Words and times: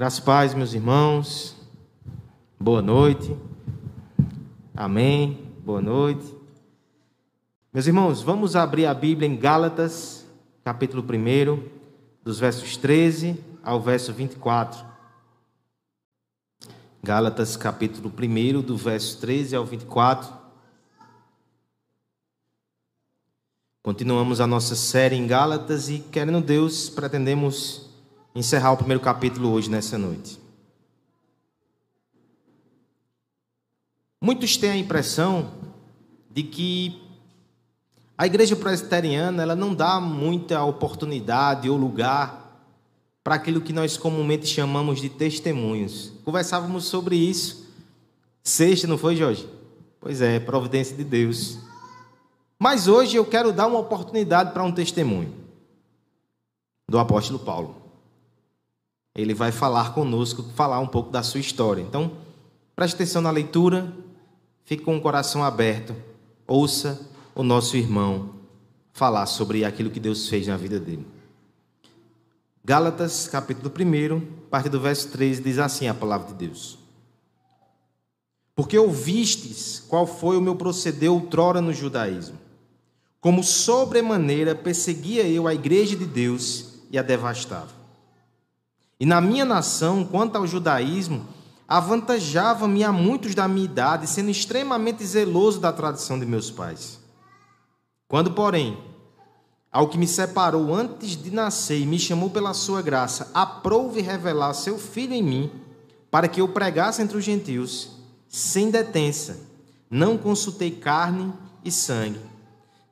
Graças 0.00 0.18
paz, 0.18 0.54
meus 0.54 0.72
irmãos. 0.72 1.54
Boa 2.58 2.80
noite. 2.80 3.36
Amém. 4.74 5.52
Boa 5.62 5.82
noite. 5.82 6.24
Meus 7.70 7.86
irmãos, 7.86 8.22
vamos 8.22 8.56
abrir 8.56 8.86
a 8.86 8.94
Bíblia 8.94 9.28
em 9.28 9.36
Gálatas, 9.36 10.26
capítulo 10.64 11.02
1, 11.02 11.68
dos 12.24 12.38
versos 12.38 12.78
13 12.78 13.44
ao 13.62 13.78
verso 13.78 14.10
24. 14.10 14.82
Gálatas, 17.02 17.54
capítulo 17.54 18.10
1, 18.10 18.62
do 18.62 18.78
verso 18.78 19.20
13 19.20 19.54
ao 19.54 19.66
24. 19.66 20.32
Continuamos 23.82 24.40
a 24.40 24.46
nossa 24.46 24.74
série 24.74 25.16
em 25.16 25.26
Gálatas 25.26 25.90
e, 25.90 25.98
querendo 25.98 26.40
Deus, 26.40 26.88
pretendemos 26.88 27.89
encerrar 28.34 28.72
o 28.72 28.76
primeiro 28.76 29.02
capítulo 29.02 29.50
hoje, 29.50 29.70
nessa 29.70 29.98
noite. 29.98 30.38
Muitos 34.20 34.56
têm 34.56 34.70
a 34.70 34.76
impressão 34.76 35.50
de 36.30 36.42
que 36.42 37.02
a 38.16 38.26
igreja 38.26 38.54
presbiteriana 38.54 39.42
ela 39.42 39.56
não 39.56 39.74
dá 39.74 39.98
muita 39.98 40.62
oportunidade 40.62 41.70
ou 41.70 41.76
lugar 41.76 42.68
para 43.24 43.34
aquilo 43.34 43.60
que 43.60 43.72
nós 43.72 43.96
comumente 43.96 44.46
chamamos 44.46 45.00
de 45.00 45.08
testemunhos. 45.08 46.12
Conversávamos 46.24 46.84
sobre 46.84 47.16
isso 47.16 47.68
sexta, 48.42 48.86
não 48.86 48.98
foi, 48.98 49.16
Jorge? 49.16 49.48
Pois 50.00 50.20
é, 50.20 50.38
providência 50.40 50.96
de 50.96 51.04
Deus. 51.04 51.58
Mas 52.58 52.88
hoje 52.88 53.16
eu 53.16 53.24
quero 53.24 53.52
dar 53.52 53.66
uma 53.66 53.78
oportunidade 53.78 54.52
para 54.52 54.62
um 54.62 54.72
testemunho 54.72 55.34
do 56.88 56.98
apóstolo 56.98 57.38
Paulo 57.38 57.79
ele 59.14 59.34
vai 59.34 59.52
falar 59.52 59.92
conosco, 59.92 60.44
falar 60.54 60.80
um 60.80 60.86
pouco 60.86 61.10
da 61.10 61.22
sua 61.22 61.40
história. 61.40 61.82
Então, 61.82 62.12
preste 62.74 62.94
atenção 62.94 63.20
na 63.22 63.30
leitura, 63.30 63.92
fique 64.64 64.82
com 64.82 64.96
o 64.96 65.00
coração 65.00 65.42
aberto, 65.42 65.94
ouça 66.46 67.08
o 67.34 67.42
nosso 67.42 67.76
irmão 67.76 68.34
falar 68.92 69.26
sobre 69.26 69.64
aquilo 69.64 69.90
que 69.90 70.00
Deus 70.00 70.28
fez 70.28 70.46
na 70.46 70.56
vida 70.56 70.78
dele. 70.78 71.06
Gálatas, 72.64 73.26
capítulo 73.26 73.72
1, 73.74 74.20
parte 74.50 74.68
do 74.68 74.78
verso 74.78 75.08
13, 75.08 75.42
diz 75.42 75.58
assim 75.58 75.88
a 75.88 75.94
palavra 75.94 76.28
de 76.28 76.34
Deus. 76.34 76.78
Porque 78.54 78.78
ouvistes 78.78 79.82
qual 79.88 80.06
foi 80.06 80.36
o 80.36 80.40
meu 80.40 80.54
proceder 80.54 81.10
outrora 81.10 81.62
no 81.62 81.72
judaísmo, 81.72 82.38
como 83.20 83.42
sobremaneira 83.42 84.54
perseguia 84.54 85.26
eu 85.26 85.46
a 85.46 85.54
igreja 85.54 85.96
de 85.96 86.04
Deus 86.04 86.74
e 86.90 86.98
a 86.98 87.02
devastava. 87.02 87.79
E 89.00 89.06
na 89.06 89.18
minha 89.18 89.46
nação, 89.46 90.04
quanto 90.04 90.36
ao 90.36 90.46
judaísmo, 90.46 91.26
avantajava-me 91.66 92.84
a 92.84 92.92
muitos 92.92 93.34
da 93.34 93.48
minha 93.48 93.64
idade, 93.64 94.06
sendo 94.06 94.28
extremamente 94.28 95.02
zeloso 95.06 95.58
da 95.58 95.72
tradição 95.72 96.20
de 96.20 96.26
meus 96.26 96.50
pais. 96.50 97.00
Quando, 98.06 98.32
porém, 98.32 98.76
ao 99.72 99.88
que 99.88 99.96
me 99.96 100.06
separou 100.06 100.74
antes 100.74 101.16
de 101.16 101.30
nascer 101.30 101.80
e 101.80 101.86
me 101.86 101.98
chamou 101.98 102.28
pela 102.28 102.52
sua 102.52 102.82
graça, 102.82 103.30
aprouve 103.32 104.02
revelar 104.02 104.52
seu 104.52 104.78
filho 104.78 105.14
em 105.14 105.22
mim, 105.22 105.50
para 106.10 106.28
que 106.28 106.42
eu 106.42 106.48
pregasse 106.48 107.00
entre 107.00 107.16
os 107.16 107.24
gentios, 107.24 107.92
sem 108.28 108.70
detença, 108.70 109.38
não 109.88 110.18
consultei 110.18 110.72
carne 110.72 111.32
e 111.64 111.72
sangue, 111.72 112.20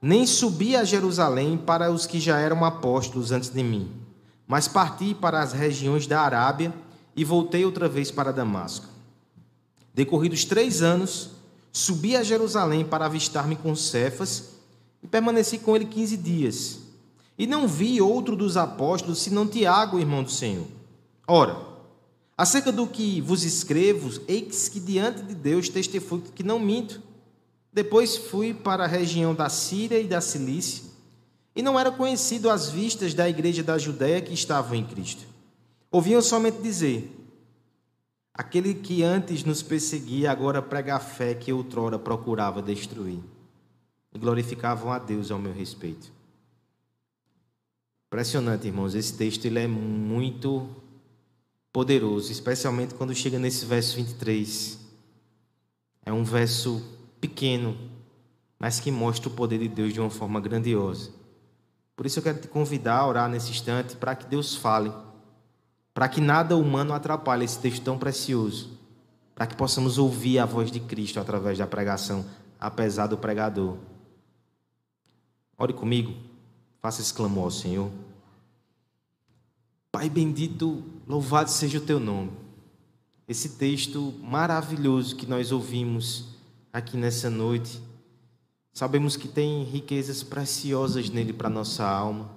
nem 0.01 0.27
subi 0.27 0.75
a 0.75 0.85
Jerusalém 0.85 1.59
para 1.59 1.91
os 1.91 2.07
que 2.07 2.19
já 2.19 2.39
eram 2.39 2.65
apóstolos 2.65 3.31
antes 3.31 3.51
de 3.51 3.63
mim 3.63 4.08
mas 4.49 4.67
parti 4.67 5.15
para 5.15 5.43
as 5.43 5.53
regiões 5.53 6.07
da 6.07 6.23
Arábia 6.23 6.75
e 7.15 7.23
voltei 7.23 7.67
outra 7.67 7.87
vez 7.87 8.11
para 8.11 8.33
Damasco. 8.33 8.87
Decorridos 9.93 10.47
três 10.47 10.81
anos, 10.81 11.31
subi 11.71 12.17
a 12.17 12.23
Jerusalém 12.23 12.83
para 12.83 13.05
avistar-me 13.05 13.55
com 13.55 13.77
Cefas 13.77 14.55
e 15.03 15.07
permaneci 15.07 15.59
com 15.59 15.77
ele 15.77 15.85
quinze 15.85 16.17
dias. 16.17 16.79
E 17.37 17.47
não 17.47 17.69
vi 17.69 18.01
outro 18.01 18.35
dos 18.35 18.57
apóstolos 18.57 19.19
senão 19.21 19.47
Tiago, 19.47 20.01
irmão 20.01 20.23
do 20.23 20.31
Senhor. 20.31 20.67
Ora, 21.27 21.61
acerca 22.37 22.73
do 22.73 22.87
que 22.87 23.21
vos 23.21 23.45
escrevo, 23.45 24.19
eis 24.27 24.69
que 24.69 24.81
diante 24.81 25.23
de 25.23 25.35
Deus 25.35 25.69
testifico 25.69 26.33
que 26.35 26.43
não 26.43 26.59
minto. 26.59 27.03
Depois 27.71 28.17
fui 28.17 28.55
para 28.55 28.85
a 28.85 28.89
região 28.89 29.35
da 29.35 29.51
Síria 29.51 30.01
e 30.01 30.09
da 30.09 30.23
Cilícia 30.23 30.88
e 31.59 31.63
não 31.63 31.77
era 31.77 31.91
conhecido 31.91 32.49
às 32.49 32.71
vistas 32.71 33.15
da 33.15 33.29
igreja 33.29 33.65
da 33.65 33.77
Judéia 33.77 34.21
que 34.21 34.33
estavam 34.33 34.77
em 34.77 34.85
Cristo. 34.87 35.27
Ouviam 35.91 36.23
somente 36.23 36.63
dizer: 36.63 37.13
aquele 38.33 38.75
que 38.75 39.03
antes 39.03 39.43
nos 39.43 39.61
perseguia 39.61 40.31
agora 40.31 40.63
prega 40.63 40.95
a 40.95 41.01
fé 41.01 41.35
que 41.35 41.53
outrora 41.53 41.99
procurava 41.99 42.63
destruir. 42.63 43.19
E 44.15 44.19
glorificavam 44.21 44.93
a 44.93 45.01
Deus 45.01 45.33
ao 45.33 45.39
meu 45.41 45.53
respeito. 45.53 46.13
Impressionante, 48.07 48.69
irmãos, 48.69 48.95
esse 48.95 49.15
texto 49.15 49.45
ele 49.45 49.59
é 49.59 49.67
muito 49.67 50.69
poderoso, 51.73 52.31
especialmente 52.31 52.95
quando 52.95 53.13
chega 53.17 53.37
nesse 53.37 53.67
verso 53.67 53.97
23. 53.97 54.79
É 56.07 56.13
um 56.13 56.23
verso 56.23 56.81
pequeno, 57.21 57.77
mas 58.61 58.79
que 58.79 58.93
mostra 58.93 59.29
o 59.29 59.33
poder 59.33 59.59
de 59.59 59.69
Deus 59.69 59.93
de 59.93 59.99
uma 59.99 60.09
forma 60.09 60.41
grandiosa. 60.41 61.18
Por 61.99 62.07
isso 62.07 62.21
eu 62.21 62.23
quero 62.23 62.39
te 62.39 62.47
convidar 62.47 62.99
a 62.99 63.07
orar 63.09 63.29
nesse 63.29 63.51
instante 63.51 63.97
para 63.97 64.15
que 64.15 64.25
Deus 64.25 64.55
fale, 64.55 64.93
para 65.93 66.09
que 66.09 66.21
nada 66.21 66.57
humano 66.57 66.95
atrapalhe 66.95 67.45
esse 67.45 67.59
texto 67.59 67.83
tão 67.83 67.99
precioso, 67.99 68.71
para 69.35 69.49
que 69.49 69.57
possamos 69.57 69.99
ouvir 69.99 70.39
a 70.39 70.47
voz 70.47 70.71
de 70.71 70.79
Cristo 70.79 71.19
através 71.19 71.59
da 71.59 71.67
pregação, 71.67 72.25
apesar 72.61 73.09
do 73.09 73.19
pregador. 73.19 73.79
Ore 75.59 75.73
comigo, 75.73 76.15
faça 76.81 77.01
esse 77.01 77.13
clamor 77.13 77.47
ao 77.47 77.51
Senhor. 77.51 77.91
Pai 79.91 80.09
bendito, 80.09 80.85
louvado 81.05 81.51
seja 81.51 81.79
o 81.79 81.85
teu 81.85 81.99
nome. 81.99 82.31
Esse 83.27 83.57
texto 83.57 84.15
maravilhoso 84.23 85.17
que 85.17 85.27
nós 85.27 85.51
ouvimos 85.51 86.29
aqui 86.73 86.97
nessa 86.97 87.29
noite 87.29 87.83
Sabemos 88.79 89.17
que 89.17 89.27
tem 89.27 89.65
riquezas 89.65 90.23
preciosas 90.23 91.11
nele 91.11 91.33
para 91.33 91.51
nossa 91.51 91.85
alma. 91.85 92.31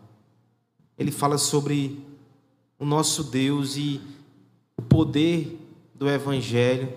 Ele 0.97 1.11
fala 1.11 1.37
sobre 1.37 2.03
o 2.79 2.83
nosso 2.83 3.25
Deus 3.25 3.77
e 3.77 4.01
o 4.75 4.81
poder 4.81 5.59
do 5.93 6.09
Evangelho. 6.09 6.91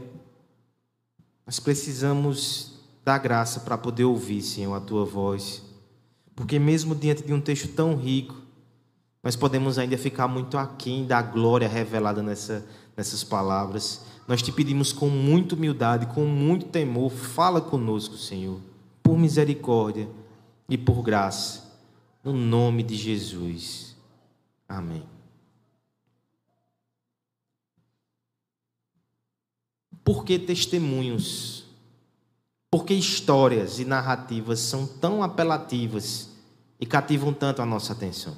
Nós 1.45 1.61
precisamos 1.61 2.81
da 3.05 3.19
graça 3.19 3.61
para 3.61 3.77
poder 3.77 4.05
ouvir, 4.05 4.41
Senhor, 4.41 4.73
a 4.73 4.81
tua 4.81 5.05
voz. 5.05 5.63
Porque, 6.35 6.59
mesmo 6.59 6.95
diante 6.95 7.23
de 7.23 7.35
um 7.35 7.41
texto 7.43 7.69
tão 7.69 7.97
rico, 7.97 8.37
nós 9.23 9.37
podemos 9.37 9.77
ainda 9.77 9.99
ficar 9.99 10.27
muito 10.27 10.57
aquém 10.57 11.07
da 11.07 11.21
glória 11.21 11.69
revelada 11.69 12.23
nessa, 12.23 12.67
nessas 12.97 13.23
palavras. 13.23 14.07
Nós 14.27 14.41
te 14.41 14.51
pedimos 14.51 14.91
com 14.91 15.11
muita 15.11 15.55
humildade, 15.55 16.07
com 16.07 16.25
muito 16.25 16.65
temor, 16.65 17.11
fala 17.11 17.61
conosco, 17.61 18.17
Senhor 18.17 18.73
por 19.05 19.19
misericórdia 19.19 20.09
e 20.67 20.79
por 20.79 21.03
graça, 21.03 21.79
no 22.25 22.33
nome 22.33 22.83
de 22.83 22.97
Jesus. 22.97 23.95
Amém. 24.67 25.07
Por 30.03 30.25
que 30.25 30.39
testemunhos? 30.39 31.67
Por 32.71 32.87
que 32.87 32.95
histórias 32.95 33.79
e 33.79 33.85
narrativas 33.85 34.59
são 34.61 34.87
tão 34.87 35.23
apelativas 35.23 36.31
e 36.81 36.87
cativam 36.87 37.33
tanto 37.33 37.61
a 37.61 37.67
nossa 37.67 37.93
atenção? 37.93 38.37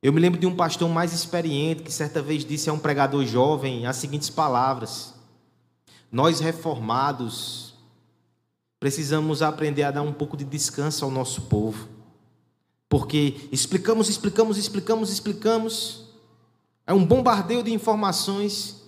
Eu 0.00 0.12
me 0.12 0.20
lembro 0.20 0.38
de 0.38 0.46
um 0.46 0.54
pastor 0.54 0.88
mais 0.88 1.12
experiente 1.12 1.82
que 1.82 1.92
certa 1.92 2.22
vez 2.22 2.44
disse 2.44 2.70
a 2.70 2.72
um 2.72 2.78
pregador 2.78 3.26
jovem 3.26 3.84
as 3.84 3.96
seguintes 3.96 4.30
palavras: 4.30 5.12
Nós 6.10 6.38
reformados 6.38 7.65
Precisamos 8.86 9.42
aprender 9.42 9.82
a 9.82 9.90
dar 9.90 10.02
um 10.02 10.12
pouco 10.12 10.36
de 10.36 10.44
descanso 10.44 11.04
ao 11.04 11.10
nosso 11.10 11.42
povo. 11.42 11.88
Porque 12.88 13.48
explicamos, 13.50 14.08
explicamos, 14.08 14.56
explicamos, 14.56 15.10
explicamos. 15.10 16.04
É 16.86 16.94
um 16.94 17.04
bombardeio 17.04 17.64
de 17.64 17.72
informações. 17.72 18.80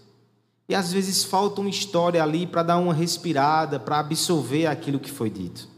E 0.68 0.74
às 0.76 0.92
vezes 0.92 1.24
falta 1.24 1.60
uma 1.60 1.68
história 1.68 2.22
ali 2.22 2.46
para 2.46 2.62
dar 2.62 2.78
uma 2.78 2.94
respirada, 2.94 3.80
para 3.80 3.98
absorver 3.98 4.66
aquilo 4.66 5.00
que 5.00 5.10
foi 5.10 5.28
dito. 5.30 5.68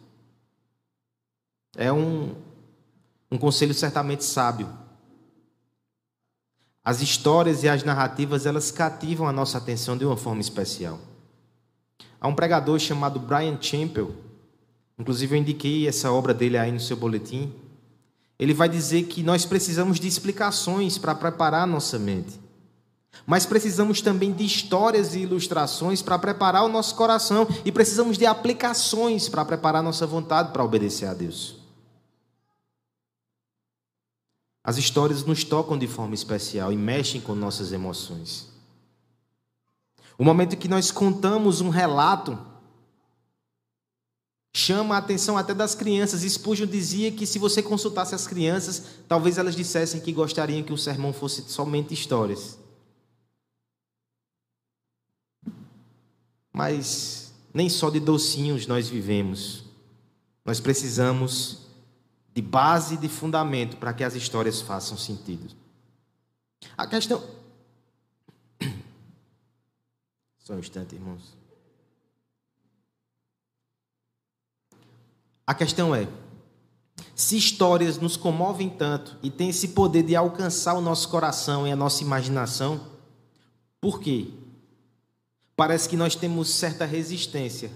É 1.75 1.90
um, 1.90 2.34
um 3.31 3.38
conselho 3.38 3.73
certamente 3.73 4.23
sábio. 4.23 4.69
As 6.84 7.00
histórias 7.00 7.62
e 7.62 7.70
as 7.70 7.84
narrativas, 7.84 8.44
elas 8.44 8.70
cativam 8.70 9.26
a 9.26 9.32
nossa 9.32 9.56
atenção 9.56 9.96
de 9.96 10.05
uma 10.05 10.19
forma 10.19 10.43
especial. 10.43 10.99
Há 12.20 12.28
um 12.28 12.34
pregador 12.34 12.78
chamado 12.78 13.19
Brian 13.19 13.56
Champel, 13.61 14.14
inclusive 14.99 15.34
eu 15.34 15.40
indiquei 15.40 15.88
essa 15.88 16.12
obra 16.12 16.34
dele 16.34 16.58
aí 16.58 16.70
no 16.70 16.78
seu 16.78 16.96
boletim. 16.96 17.52
Ele 18.38 18.52
vai 18.52 18.69
dizer 18.69 19.05
que 19.05 19.22
nós 19.22 19.46
precisamos 19.46 19.99
de 19.99 20.06
explicações 20.06 20.99
para 20.99 21.14
preparar 21.14 21.67
nossa 21.67 21.99
mente. 21.99 22.38
Mas 23.26 23.46
precisamos 23.46 24.00
também 24.00 24.32
de 24.32 24.44
histórias 24.44 25.14
e 25.14 25.20
ilustrações 25.20 26.02
para 26.02 26.19
preparar 26.19 26.64
o 26.64 26.69
nosso 26.69 26.94
coração 26.94 27.46
e 27.64 27.72
precisamos 27.72 28.17
de 28.17 28.26
aplicações 28.26 29.28
para 29.28 29.44
preparar 29.44 29.82
nossa 29.82 30.06
vontade 30.06 30.52
para 30.52 30.64
obedecer 30.64 31.06
a 31.06 31.14
Deus. 31.14 31.56
As 34.62 34.76
histórias 34.76 35.25
nos 35.25 35.43
tocam 35.43 35.76
de 35.76 35.87
forma 35.87 36.14
especial 36.14 36.73
e 36.73 36.76
mexem 36.76 37.20
com 37.20 37.34
nossas 37.34 37.73
emoções. 37.73 38.49
O 40.20 40.25
momento 40.25 40.55
que 40.55 40.69
nós 40.69 40.90
contamos 40.90 41.62
um 41.62 41.70
relato 41.70 42.38
chama 44.55 44.94
a 44.94 44.99
atenção 44.99 45.38
até 45.38 45.55
das 45.55 45.75
crianças. 45.75 46.20
Spurgeon 46.20 46.67
dizia 46.67 47.11
que 47.11 47.25
se 47.25 47.38
você 47.38 47.62
consultasse 47.62 48.14
as 48.14 48.26
crianças, 48.26 48.82
talvez 49.08 49.38
elas 49.38 49.56
dissessem 49.56 49.99
que 49.99 50.12
gostariam 50.12 50.62
que 50.62 50.75
o 50.75 50.76
sermão 50.76 51.11
fosse 51.11 51.49
somente 51.49 51.94
histórias. 51.94 52.58
Mas 56.52 57.32
nem 57.55 57.70
só 57.70 57.88
de 57.88 57.99
docinhos 57.99 58.66
nós 58.66 58.90
vivemos. 58.90 59.64
Nós 60.44 60.61
precisamos 60.61 61.61
de 62.34 62.43
base 62.43 62.99
de 62.99 63.08
fundamento 63.08 63.78
para 63.78 63.94
que 63.94 64.05
as 64.05 64.14
histórias 64.14 64.61
façam 64.61 64.99
sentido. 64.99 65.49
A 66.76 66.87
questão. 66.87 67.39
Só 70.50 70.56
um 70.56 70.58
instante, 70.58 70.97
irmãos. 70.97 71.38
A 75.47 75.55
questão 75.55 75.94
é: 75.94 76.08
se 77.14 77.37
histórias 77.37 77.99
nos 77.99 78.17
comovem 78.17 78.69
tanto 78.69 79.17
e 79.23 79.31
têm 79.31 79.50
esse 79.50 79.69
poder 79.69 80.02
de 80.02 80.17
alcançar 80.17 80.75
o 80.75 80.81
nosso 80.81 81.08
coração 81.08 81.69
e 81.69 81.70
a 81.70 81.76
nossa 81.76 82.02
imaginação, 82.02 82.85
por 83.81 84.00
quê? 84.00 84.26
Parece 85.55 85.88
que 85.88 85.97
nós 85.97 86.17
temos 86.17 86.50
certa 86.50 86.85
resistência 86.85 87.70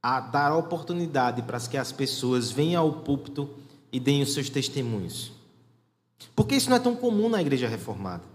a 0.00 0.20
dar 0.20 0.56
oportunidade 0.56 1.42
para 1.42 1.58
que 1.58 1.76
as 1.76 1.90
pessoas 1.90 2.48
venham 2.48 2.80
ao 2.80 3.02
púlpito 3.02 3.50
e 3.90 3.98
deem 3.98 4.22
os 4.22 4.32
seus 4.32 4.48
testemunhos. 4.48 5.32
Porque 6.36 6.54
isso 6.54 6.70
não 6.70 6.76
é 6.76 6.80
tão 6.80 6.94
comum 6.94 7.28
na 7.28 7.40
igreja 7.40 7.66
reformada. 7.66 8.31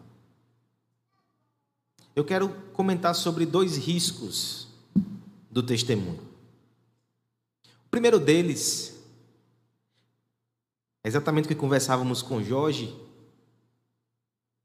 Eu 2.17 2.25
quero 2.25 2.49
comentar 2.73 3.13
sobre 3.13 3.45
dois 3.45 3.77
riscos 3.77 4.69
do 5.51 5.61
testemunho. 5.61 6.19
O 7.85 7.89
primeiro 7.91 8.19
deles 8.19 8.99
é 11.03 11.07
exatamente 11.07 11.45
o 11.45 11.47
que 11.47 11.53
conversávamos 11.53 12.23
com 12.23 12.41
Jorge. 12.41 12.91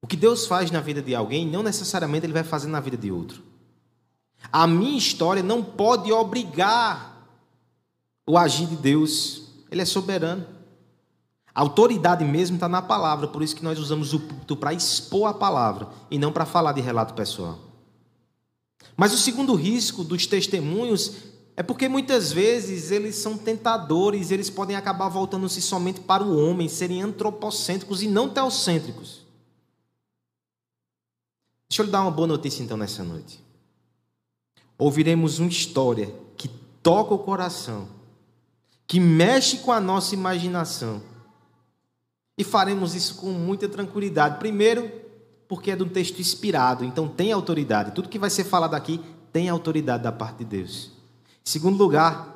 O 0.01 0.07
que 0.07 0.17
Deus 0.17 0.47
faz 0.47 0.71
na 0.71 0.81
vida 0.81 1.03
de 1.03 1.15
alguém, 1.15 1.47
não 1.47 1.63
necessariamente 1.63 2.25
Ele 2.25 2.33
vai 2.33 2.43
fazer 2.43 2.69
na 2.69 2.81
vida 2.81 2.97
de 2.97 3.13
outro. 3.13 3.43
A 4.51 4.67
minha 4.67 4.97
história 4.97 5.43
não 5.43 5.63
pode 5.63 6.11
obrigar 6.11 7.29
o 8.27 8.39
agir 8.39 8.67
de 8.67 8.77
Deus. 8.77 9.51
Ele 9.71 9.83
é 9.83 9.85
soberano. 9.85 10.47
A 11.55 11.61
autoridade 11.61 12.25
mesmo 12.25 12.57
está 12.57 12.69
na 12.69 12.81
palavra, 12.81 13.29
por 13.29 13.43
isso 13.43 13.55
que 13.55 13.65
nós 13.65 13.79
usamos 13.79 14.15
o 14.15 14.21
púlpito 14.21 14.57
para 14.57 14.73
expor 14.73 15.29
a 15.29 15.35
palavra 15.35 15.89
e 16.11 16.19
não 16.19 16.33
para 16.33 16.47
falar 16.47 16.73
de 16.73 16.81
relato 16.81 17.15
pessoal. 17.15 17.59
Mas 18.97 19.13
o 19.13 19.19
segundo 19.19 19.55
risco 19.55 20.03
dos 20.03 20.27
testemunhos 20.27 21.17
é 21.55 21.63
porque 21.63 21.89
muitas 21.89 22.33
vezes 22.33 22.91
eles 22.91 23.17
são 23.17 23.37
tentadores, 23.37 24.31
eles 24.31 24.49
podem 24.49 24.77
acabar 24.77 25.09
voltando-se 25.09 25.61
somente 25.61 26.01
para 26.01 26.23
o 26.23 26.37
homem, 26.39 26.69
serem 26.69 27.03
antropocêntricos 27.03 28.03
e 28.03 28.09
não 28.09 28.29
teocêntricos. 28.29 29.23
Deixa 31.69 31.83
eu 31.83 31.87
lhe 31.87 31.93
dar 31.93 32.03
uma 32.03 32.11
boa 32.11 32.27
notícia 32.27 32.63
então 32.63 32.77
nessa 32.77 33.03
noite. 33.03 33.43
Ouviremos 34.79 35.39
uma 35.39 35.49
história 35.49 36.15
que 36.37 36.49
toca 36.83 37.15
o 37.15 37.19
coração, 37.19 37.89
que 38.87 38.99
mexe 38.99 39.59
com 39.59 39.73
a 39.73 39.81
nossa 39.81 40.15
imaginação. 40.15 41.03
E 42.37 42.45
faremos 42.45 42.95
isso 42.95 43.17
com 43.17 43.31
muita 43.31 43.69
tranquilidade. 43.69 44.39
Primeiro, 44.39 44.91
porque 45.49 45.71
é 45.71 45.77
de 45.77 45.83
um 45.83 45.89
texto 45.89 46.19
inspirado, 46.19 46.85
então 46.85 47.07
tem 47.07 47.31
autoridade. 47.33 47.93
Tudo 47.93 48.09
que 48.09 48.19
vai 48.19 48.31
ser 48.31 48.45
falado 48.45 48.75
aqui 48.75 49.01
tem 49.33 49.49
autoridade 49.49 50.03
da 50.03 50.13
parte 50.13 50.39
de 50.39 50.45
Deus. 50.45 50.91
Em 51.45 51.51
segundo 51.51 51.77
lugar, 51.77 52.33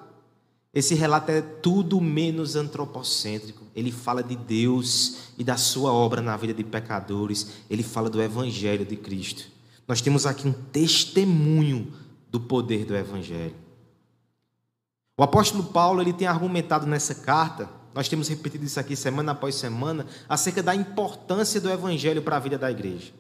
esse 0.76 0.94
relato 0.94 1.30
é 1.30 1.40
tudo 1.40 2.00
menos 2.00 2.56
antropocêntrico. 2.56 3.64
Ele 3.74 3.90
fala 3.90 4.22
de 4.22 4.36
Deus 4.36 5.30
e 5.38 5.42
da 5.42 5.56
sua 5.56 5.90
obra 5.90 6.20
na 6.20 6.36
vida 6.36 6.52
de 6.52 6.62
pecadores. 6.62 7.52
Ele 7.70 7.82
fala 7.82 8.10
do 8.10 8.20
Evangelho 8.20 8.84
de 8.84 8.96
Cristo. 8.96 9.50
Nós 9.88 10.02
temos 10.02 10.26
aqui 10.26 10.46
um 10.46 10.52
testemunho 10.52 11.94
do 12.30 12.38
poder 12.38 12.84
do 12.84 12.94
Evangelho. 12.94 13.54
O 15.16 15.22
apóstolo 15.22 15.64
Paulo 15.64 16.02
ele 16.02 16.12
tem 16.12 16.26
argumentado 16.26 16.86
nessa 16.86 17.14
carta, 17.14 17.70
nós 17.96 18.10
temos 18.10 18.28
repetido 18.28 18.62
isso 18.62 18.78
aqui 18.78 18.94
semana 18.94 19.32
após 19.32 19.54
semana, 19.54 20.04
acerca 20.28 20.62
da 20.62 20.74
importância 20.74 21.58
do 21.58 21.70
Evangelho 21.70 22.20
para 22.20 22.36
a 22.36 22.38
vida 22.38 22.58
da 22.58 22.70
igreja. 22.70 23.10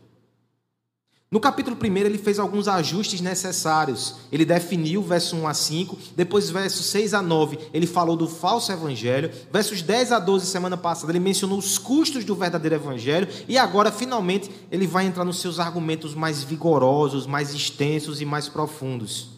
No 1.30 1.40
capítulo 1.40 1.74
1, 1.82 1.96
ele 1.96 2.18
fez 2.18 2.38
alguns 2.38 2.68
ajustes 2.68 3.22
necessários. 3.22 4.16
Ele 4.30 4.44
definiu 4.44 5.02
verso 5.02 5.34
1 5.34 5.48
a 5.48 5.54
5, 5.54 5.98
depois 6.14 6.50
versos 6.50 6.84
6 6.86 7.14
a 7.14 7.22
9, 7.22 7.58
ele 7.72 7.86
falou 7.86 8.18
do 8.18 8.28
falso 8.28 8.70
evangelho. 8.70 9.30
Versos 9.50 9.80
10 9.80 10.12
a 10.12 10.18
12, 10.18 10.44
semana 10.46 10.76
passada, 10.76 11.10
ele 11.10 11.20
mencionou 11.20 11.58
os 11.58 11.78
custos 11.78 12.22
do 12.22 12.34
verdadeiro 12.34 12.76
evangelho. 12.76 13.28
E 13.48 13.56
agora, 13.56 13.90
finalmente, 13.90 14.50
ele 14.70 14.86
vai 14.86 15.06
entrar 15.06 15.24
nos 15.24 15.40
seus 15.40 15.58
argumentos 15.58 16.14
mais 16.14 16.42
vigorosos, 16.42 17.26
mais 17.26 17.54
extensos 17.54 18.20
e 18.20 18.26
mais 18.26 18.46
profundos. 18.46 19.35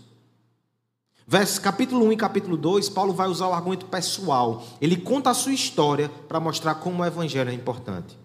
Versos, 1.30 1.58
capítulo 1.58 2.06
1 2.06 2.12
e 2.12 2.16
capítulo 2.16 2.56
2, 2.56 2.88
Paulo 2.88 3.12
vai 3.12 3.28
usar 3.28 3.48
o 3.48 3.52
argumento 3.52 3.84
pessoal. 3.84 4.64
Ele 4.80 4.96
conta 4.96 5.28
a 5.28 5.34
sua 5.34 5.52
história 5.52 6.10
para 6.26 6.40
mostrar 6.40 6.76
como 6.76 7.02
o 7.02 7.04
evangelho 7.04 7.50
é 7.50 7.52
importante. 7.52 8.19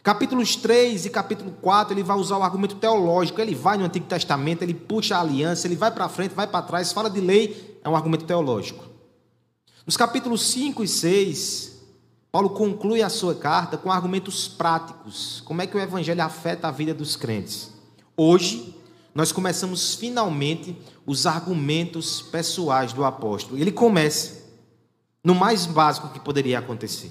Capítulos 0.00 0.54
3 0.54 1.06
e 1.06 1.10
capítulo 1.10 1.50
4, 1.60 1.92
ele 1.92 2.04
vai 2.04 2.16
usar 2.16 2.38
o 2.38 2.44
argumento 2.44 2.76
teológico. 2.76 3.40
Ele 3.40 3.52
vai 3.52 3.76
no 3.76 3.84
Antigo 3.84 4.06
Testamento, 4.06 4.62
ele 4.62 4.74
puxa 4.74 5.16
a 5.16 5.22
aliança, 5.22 5.66
ele 5.66 5.74
vai 5.74 5.90
para 5.90 6.08
frente, 6.08 6.36
vai 6.36 6.46
para 6.46 6.62
trás, 6.62 6.92
fala 6.92 7.10
de 7.10 7.20
lei, 7.20 7.80
é 7.82 7.88
um 7.88 7.96
argumento 7.96 8.24
teológico. 8.24 8.84
Nos 9.84 9.96
capítulos 9.96 10.42
5 10.42 10.84
e 10.84 10.88
6, 10.88 11.82
Paulo 12.30 12.50
conclui 12.50 13.02
a 13.02 13.08
sua 13.08 13.34
carta 13.34 13.76
com 13.76 13.90
argumentos 13.90 14.46
práticos. 14.46 15.42
Como 15.44 15.62
é 15.62 15.66
que 15.66 15.76
o 15.76 15.80
evangelho 15.80 16.22
afeta 16.22 16.68
a 16.68 16.70
vida 16.70 16.94
dos 16.94 17.16
crentes? 17.16 17.72
Hoje, 18.16 18.75
nós 19.16 19.32
começamos 19.32 19.94
finalmente 19.94 20.76
os 21.06 21.24
argumentos 21.24 22.20
pessoais 22.20 22.92
do 22.92 23.02
apóstolo. 23.02 23.58
Ele 23.58 23.72
começa 23.72 24.44
no 25.24 25.34
mais 25.34 25.64
básico 25.64 26.10
que 26.10 26.20
poderia 26.20 26.58
acontecer. 26.58 27.10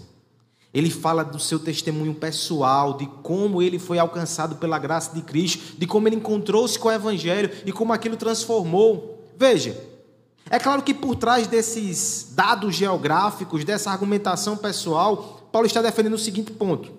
Ele 0.72 0.92
fala 0.92 1.24
do 1.24 1.40
seu 1.40 1.58
testemunho 1.58 2.14
pessoal, 2.14 2.96
de 2.96 3.08
como 3.24 3.60
ele 3.60 3.80
foi 3.80 3.98
alcançado 3.98 4.58
pela 4.58 4.78
graça 4.78 5.16
de 5.16 5.22
Cristo, 5.24 5.78
de 5.80 5.88
como 5.88 6.08
ele 6.08 6.18
encontrou-se 6.18 6.78
com 6.78 6.90
o 6.90 6.92
Evangelho 6.92 7.50
e 7.66 7.72
como 7.72 7.92
aquilo 7.92 8.16
transformou. 8.16 9.26
Veja, 9.36 9.76
é 10.48 10.60
claro 10.60 10.84
que 10.84 10.94
por 10.94 11.16
trás 11.16 11.48
desses 11.48 12.34
dados 12.36 12.76
geográficos, 12.76 13.66
dessa 13.66 13.90
argumentação 13.90 14.56
pessoal, 14.56 15.50
Paulo 15.52 15.66
está 15.66 15.82
defendendo 15.82 16.14
o 16.14 16.20
seguinte 16.20 16.52
ponto: 16.52 16.92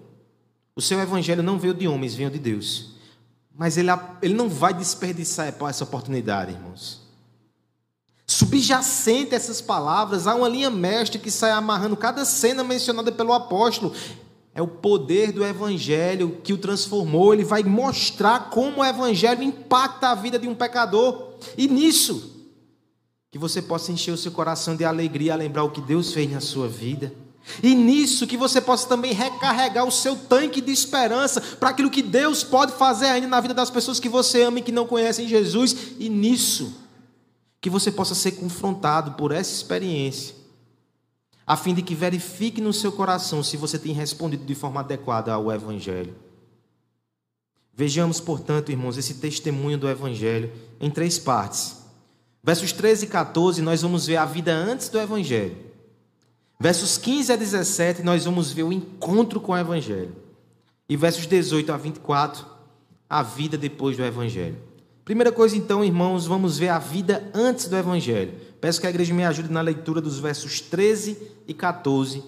o 0.75 0.83
seu 0.83 0.99
Evangelho 0.99 1.45
não 1.45 1.61
veio 1.61 1.75
de 1.75 1.87
homens, 1.87 2.17
veio 2.17 2.29
de 2.29 2.41
Deus. 2.41 2.96
Mas 3.57 3.77
ele, 3.79 3.89
ele 4.21 4.35
não 4.35 4.49
vai 4.49 4.75
desperdiçar 4.75 5.55
essa 5.69 5.85
oportunidade, 5.85 6.53
irmãos. 6.53 7.01
Subjacente 8.27 9.35
a 9.35 9.37
essas 9.37 9.61
palavras, 9.61 10.27
há 10.27 10.35
uma 10.35 10.49
linha 10.49 10.69
mestre 10.69 11.19
que 11.19 11.31
sai 11.31 11.53
amarrando 11.53 11.97
cada 11.97 12.25
cena 12.25 12.63
mencionada 12.63 13.11
pelo 13.13 13.33
apóstolo. 13.33 13.95
É 14.53 14.61
o 14.61 14.67
poder 14.67 15.33
do 15.33 15.45
evangelho 15.45 16.41
que 16.43 16.53
o 16.53 16.59
transformou. 16.59 17.33
Ele 17.33 17.45
vai 17.45 17.63
mostrar 17.63 18.51
como 18.51 18.81
o 18.81 18.85
evangelho 18.85 19.43
impacta 19.43 20.09
a 20.09 20.15
vida 20.15 20.39
de 20.39 20.49
um 20.49 20.55
pecador. 20.55 21.35
E 21.57 21.69
nisso, 21.69 22.49
que 23.31 23.39
você 23.39 23.63
possa 23.63 23.93
encher 23.93 24.13
o 24.13 24.17
seu 24.17 24.33
coração 24.33 24.75
de 24.75 24.85
alegria 24.85 25.35
a 25.35 25.37
lembrar 25.37 25.63
o 25.63 25.71
que 25.71 25.81
Deus 25.81 26.13
fez 26.13 26.31
na 26.31 26.41
sua 26.41 26.69
vida. 26.69 27.13
E 27.63 27.75
nisso 27.75 28.27
que 28.27 28.37
você 28.37 28.61
possa 28.61 28.89
também 28.89 29.13
recarregar 29.13 29.87
o 29.87 29.93
seu 29.93 30.17
tanque 30.17 30.61
de 30.61 30.73
esperança 30.73 31.41
para 31.41 31.71
aquilo 31.71 31.91
que 31.91 32.03
Deus 32.03 32.43
pode 32.43 32.73
fazer 32.73 33.07
ainda 33.07 33.29
na 33.29 33.41
vida 33.41 33.55
das 33.55 33.71
pessoas 33.71 34.01
que 34.01 34.09
você 34.09 34.43
ama 34.43 34.59
e 34.59 34.63
que 34.63 34.73
não 34.73 34.87
conhecem 34.87 35.29
Jesus. 35.29 35.75
E 35.99 36.09
nisso 36.09 36.75
que 37.61 37.71
você 37.71 37.91
possa 37.91 38.15
ser 38.15 38.33
confrontado 38.33 39.13
por 39.13 39.33
essa 39.33 39.53
experiência, 39.53 40.35
a 41.47 41.57
fim 41.57 41.75
de 41.75 41.83
que 41.83 41.95
verifique 41.95 42.61
no 42.61 42.73
seu 42.73 42.93
coração 42.93 43.43
se 43.43 43.57
você 43.57 43.79
tem 43.79 43.93
respondido 43.93 44.45
de 44.45 44.55
forma 44.55 44.81
adequada 44.81 45.33
ao 45.33 45.51
Evangelho. 45.51 46.15
Vejamos, 47.73 48.21
portanto, 48.21 48.71
irmãos, 48.71 48.97
esse 48.97 49.15
testemunho 49.15 49.79
do 49.79 49.89
Evangelho 49.89 50.51
em 50.81 50.91
três 50.91 51.19
partes. 51.19 51.77
Versos 52.43 52.73
13 52.73 53.05
e 53.05 53.09
14, 53.09 53.63
nós 53.63 53.83
vamos 53.83 54.07
ver 54.07 54.17
a 54.17 54.25
vida 54.25 54.53
antes 54.53 54.89
do 54.89 54.99
Evangelho. 54.99 55.57
Versos 56.59 56.97
15 56.97 57.33
a 57.33 57.37
17, 57.37 58.03
nós 58.03 58.25
vamos 58.25 58.51
ver 58.51 58.63
o 58.63 58.73
encontro 58.73 59.41
com 59.41 59.53
o 59.53 59.59
Evangelho. 59.59 60.17
E 60.89 60.97
versos 60.97 61.27
18 61.27 61.71
a 61.73 61.77
24, 61.77 62.47
a 63.09 63.23
vida 63.23 63.59
depois 63.59 63.97
do 63.97 64.05
Evangelho. 64.05 64.57
Primeira 65.05 65.31
coisa, 65.31 65.57
então, 65.57 65.85
irmãos, 65.85 66.27
vamos 66.27 66.59
ver 66.59 66.71
a 66.71 66.79
vida 66.79 67.31
antes 67.35 67.69
do 67.69 67.77
Evangelho. 67.77 68.35
Peço 68.61 68.81
que 68.81 68.87
a 68.87 68.91
igreja 68.91 69.15
me 69.15 69.25
ajude 69.25 69.53
na 69.53 69.61
leitura 69.61 70.01
dos 70.01 70.19
versos 70.19 70.61
13 70.61 71.17
e 71.47 71.55
14. 71.55 72.25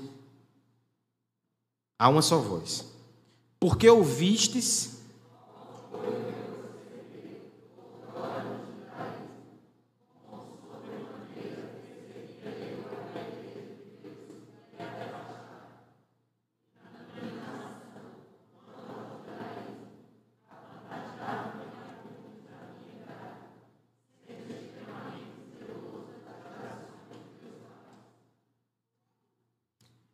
A 1.99 2.09
uma 2.09 2.23
só 2.23 2.39
voz. 2.39 2.85
Porque 3.59 3.89
ouvistes 3.89 4.98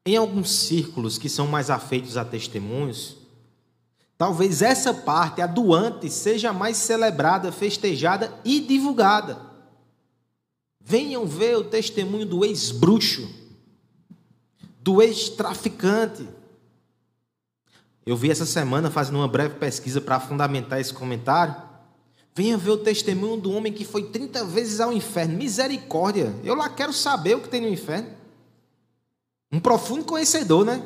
Em 0.07 0.17
alguns 0.17 0.51
círculos 0.51 1.17
que 1.17 1.31
são 1.31 1.47
mais 1.47 1.71
afeitos 1.71 2.19
a 2.19 2.25
testemunhos, 2.25 3.17
talvez 4.19 4.61
essa 4.61 4.93
parte, 4.93 5.41
a 5.41 5.47
do 5.47 5.73
antes, 5.73 6.13
seja 6.13 6.53
mais 6.53 6.77
celebrada, 6.77 7.51
festejada 7.51 8.33
e 8.45 8.61
divulgada. 8.61 9.41
Venham 10.79 11.27
ver 11.27 11.57
o 11.57 11.65
testemunho 11.65 12.27
do 12.27 12.45
ex-bruxo, 12.45 13.27
do 14.83 15.01
ex-traficante. 15.01 16.29
Eu 18.05 18.15
vi 18.15 18.31
essa 18.31 18.45
semana 18.45 18.91
fazendo 18.91 19.17
uma 19.17 19.29
breve 19.29 19.55
pesquisa 19.55 20.03
para 20.03 20.21
fundamentar 20.21 20.79
esse 20.79 20.93
comentário. 20.93 21.57
Venha 22.35 22.59
ver 22.59 22.73
o 22.73 22.77
testemunho 22.77 23.41
do 23.41 23.51
homem 23.53 23.73
que 23.73 23.87
foi 23.87 24.11
30 24.11 24.45
vezes 24.45 24.81
ao 24.81 24.93
inferno. 24.93 25.39
Misericórdia. 25.39 26.35
Eu 26.45 26.55
lá 26.55 26.69
quero 26.69 26.93
saber 26.93 27.37
o 27.37 27.41
que 27.41 27.49
tem 27.49 27.63
no 27.63 27.69
inferno. 27.69 28.24
Um 29.55 29.61
profundo 29.61 30.05
conhecedor, 30.05 30.65
né? 30.65 30.85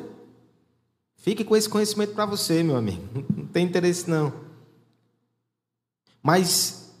Fique 1.17 1.43
com 1.43 1.57
esse 1.57 1.67
conhecimento 1.67 2.13
para 2.13 2.27
você, 2.27 2.61
meu 2.61 2.75
amigo. 2.75 3.01
Não 3.35 3.47
tem 3.47 3.65
interesse, 3.65 4.07
não. 4.07 4.31
Mas, 6.21 6.91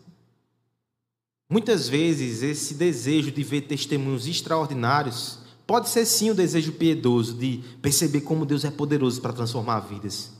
muitas 1.47 1.87
vezes, 1.87 2.41
esse 2.41 2.73
desejo 2.73 3.31
de 3.31 3.43
ver 3.43 3.61
testemunhos 3.61 4.25
extraordinários 4.25 5.37
pode 5.67 5.89
ser 5.89 6.07
sim 6.07 6.31
o 6.31 6.33
um 6.33 6.35
desejo 6.35 6.71
piedoso 6.71 7.35
de 7.35 7.63
perceber 7.83 8.21
como 8.21 8.47
Deus 8.47 8.65
é 8.65 8.71
poderoso 8.71 9.21
para 9.21 9.31
transformar 9.31 9.81
vidas. 9.81 10.31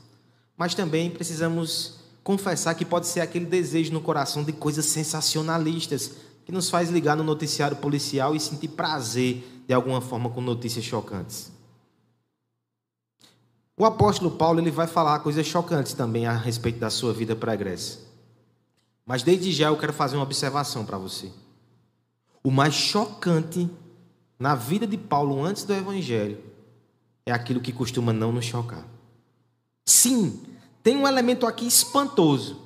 Mas 0.56 0.74
também 0.74 1.12
precisamos 1.12 2.00
confessar 2.24 2.74
que 2.74 2.84
pode 2.84 3.06
ser 3.06 3.20
aquele 3.20 3.46
desejo 3.46 3.92
no 3.92 4.00
coração 4.00 4.42
de 4.42 4.52
coisas 4.52 4.86
sensacionalistas 4.86 6.10
que 6.44 6.50
nos 6.50 6.68
faz 6.68 6.90
ligar 6.90 7.16
no 7.16 7.22
noticiário 7.22 7.76
policial 7.76 8.34
e 8.34 8.40
sentir 8.40 8.66
prazer 8.66 9.44
de 9.70 9.74
alguma 9.74 10.00
forma 10.00 10.28
com 10.28 10.40
notícias 10.40 10.84
chocantes. 10.84 11.52
O 13.76 13.84
apóstolo 13.84 14.32
Paulo 14.32 14.58
ele 14.58 14.68
vai 14.68 14.88
falar 14.88 15.20
coisas 15.20 15.46
chocantes 15.46 15.92
também 15.92 16.26
a 16.26 16.32
respeito 16.36 16.80
da 16.80 16.90
sua 16.90 17.12
vida 17.12 17.36
pregressa. 17.36 18.00
Mas 19.06 19.22
desde 19.22 19.52
já 19.52 19.68
eu 19.68 19.76
quero 19.76 19.92
fazer 19.92 20.16
uma 20.16 20.24
observação 20.24 20.84
para 20.84 20.98
você. 20.98 21.30
O 22.42 22.50
mais 22.50 22.74
chocante 22.74 23.70
na 24.40 24.56
vida 24.56 24.88
de 24.88 24.98
Paulo 24.98 25.40
antes 25.40 25.62
do 25.62 25.72
evangelho 25.72 26.42
é 27.24 27.30
aquilo 27.30 27.60
que 27.60 27.72
costuma 27.72 28.12
não 28.12 28.32
nos 28.32 28.46
chocar. 28.46 28.84
Sim, 29.86 30.42
tem 30.82 30.96
um 30.96 31.06
elemento 31.06 31.46
aqui 31.46 31.64
espantoso. 31.64 32.60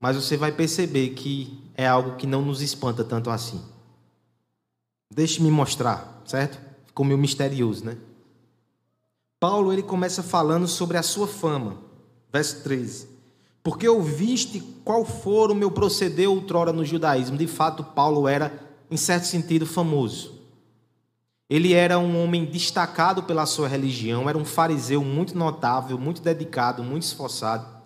Mas 0.00 0.16
você 0.16 0.36
vai 0.36 0.50
perceber 0.50 1.10
que 1.10 1.56
é 1.76 1.86
algo 1.86 2.16
que 2.16 2.26
não 2.26 2.42
nos 2.42 2.62
espanta 2.62 3.04
tanto 3.04 3.30
assim. 3.30 3.62
Deixe-me 5.14 5.50
mostrar, 5.50 6.22
certo? 6.24 6.58
Ficou 6.86 7.04
meio 7.04 7.18
misterioso, 7.18 7.84
né? 7.84 7.98
Paulo 9.38 9.72
ele 9.72 9.82
começa 9.82 10.22
falando 10.22 10.66
sobre 10.66 10.96
a 10.96 11.02
sua 11.02 11.26
fama. 11.26 11.76
Verso 12.32 12.62
13. 12.62 13.08
Porque 13.62 13.86
ouviste 13.86 14.60
qual 14.84 15.04
for 15.04 15.50
o 15.50 15.54
meu 15.54 15.70
proceder 15.70 16.30
outrora 16.30 16.72
no 16.72 16.84
judaísmo. 16.84 17.36
De 17.36 17.46
fato, 17.46 17.84
Paulo 17.84 18.26
era, 18.26 18.58
em 18.90 18.96
certo 18.96 19.24
sentido, 19.24 19.66
famoso. 19.66 20.40
Ele 21.48 21.74
era 21.74 21.98
um 21.98 22.24
homem 22.24 22.46
destacado 22.46 23.24
pela 23.24 23.44
sua 23.44 23.68
religião, 23.68 24.28
era 24.28 24.38
um 24.38 24.44
fariseu 24.44 25.04
muito 25.04 25.36
notável, 25.36 25.98
muito 25.98 26.22
dedicado, 26.22 26.82
muito 26.82 27.02
esforçado. 27.02 27.81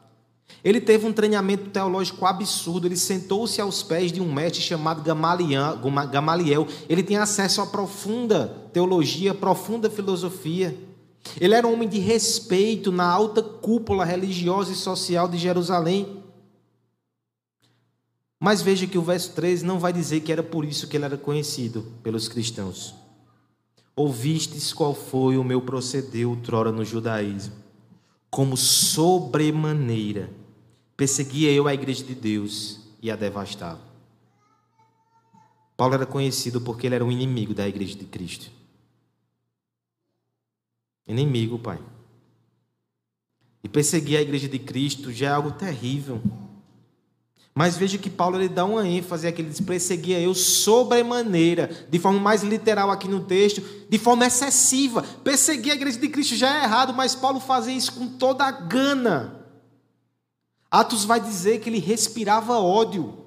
Ele 0.65 0.81
teve 0.81 1.07
um 1.07 1.13
treinamento 1.13 1.71
teológico 1.71 2.27
absurdo. 2.27 2.87
Ele 2.87 2.97
sentou-se 2.97 3.61
aos 3.61 3.83
pés 3.83 4.11
de 4.11 4.21
um 4.21 4.33
mestre 4.33 4.61
chamado 4.61 5.03
Gamaliel. 5.03 6.67
Ele 6.89 7.03
tinha 7.03 7.23
acesso 7.23 7.61
a 7.61 7.67
profunda 7.67 8.69
teologia, 8.73 9.35
profunda 9.35 9.89
filosofia. 9.89 10.77
Ele 11.41 11.55
era 11.55 11.67
um 11.67 11.73
homem 11.73 11.89
de 11.89 11.99
respeito 11.99 12.91
na 12.91 13.09
alta 13.09 13.43
cúpula 13.43 14.05
religiosa 14.05 14.73
e 14.73 14.77
social 14.77 15.29
de 15.29 15.39
Jerusalém. 15.39 16.23
Mas 18.39 18.61
veja 18.61 18.87
que 18.87 18.99
o 18.99 19.03
verso 19.03 19.33
13 19.33 19.65
não 19.65 19.79
vai 19.79 19.93
dizer 19.93 20.21
que 20.21 20.31
era 20.31 20.43
por 20.43 20.65
isso 20.65 20.87
que 20.89 20.97
ele 20.97 21.05
era 21.05 21.17
conhecido 21.17 21.87
pelos 22.03 22.29
cristãos. 22.29 22.95
Ouvistes 23.95 24.73
qual 24.73 24.95
foi 24.95 25.39
o 25.39 25.45
meu 25.45 25.63
proceder 25.63 26.29
outrora 26.29 26.71
no 26.71 26.85
judaísmo, 26.85 27.55
como 28.31 28.57
sobremaneira 28.57 30.31
perseguia 30.97 31.53
eu 31.53 31.69
a 31.69 31.75
igreja 31.75 32.03
de 32.03 32.15
Deus 32.15 32.81
e 33.03 33.11
a 33.11 33.17
devastava. 33.17 33.81
Paulo 35.77 35.95
era 35.95 36.07
conhecido 36.07 36.61
porque 36.61 36.87
ele 36.87 36.95
era 36.95 37.05
um 37.05 37.13
inimigo 37.13 37.53
da 37.53 37.69
igreja 37.69 37.97
de 37.97 38.07
Cristo. 38.07 38.51
Inimigo, 41.07 41.59
pai. 41.59 41.79
E 43.63 43.69
perseguir 43.69 44.19
a 44.19 44.23
igreja 44.23 44.49
de 44.49 44.59
Cristo 44.59 45.13
já 45.13 45.29
é 45.29 45.33
algo 45.33 45.53
terrível. 45.53 46.21
Mas 47.59 47.75
veja 47.75 47.97
que 47.97 48.11
Paulo 48.11 48.37
ele 48.37 48.51
dá 48.51 48.67
uma 48.67 48.87
ênfase 48.87 49.27
aqui, 49.27 49.41
ele 49.41 49.49
diz: 49.49 49.63
perseguia 49.63 50.21
eu 50.21 50.35
sobremaneira, 50.35 51.71
de 51.89 51.99
forma 51.99 52.21
mais 52.21 52.43
literal 52.43 52.91
aqui 52.91 53.09
no 53.09 53.21
texto, 53.21 53.63
de 53.89 53.99
forma 53.99 54.27
excessiva. 54.27 55.03
Perseguir 55.25 55.73
a 55.73 55.75
igreja 55.75 55.99
de 55.99 56.07
Cristo 56.11 56.37
já 56.37 56.61
é 56.61 56.65
errado, 56.65 56.93
mas 56.93 57.15
Paulo 57.15 57.41
fazia 57.41 57.73
isso 57.73 57.95
com 57.95 58.09
toda 58.09 58.45
a 58.45 58.51
gana. 58.51 59.41
Atos 60.71 61.07
vai 61.07 61.19
dizer 61.19 61.61
que 61.61 61.71
ele 61.71 61.79
respirava 61.79 62.59
ódio. 62.59 63.25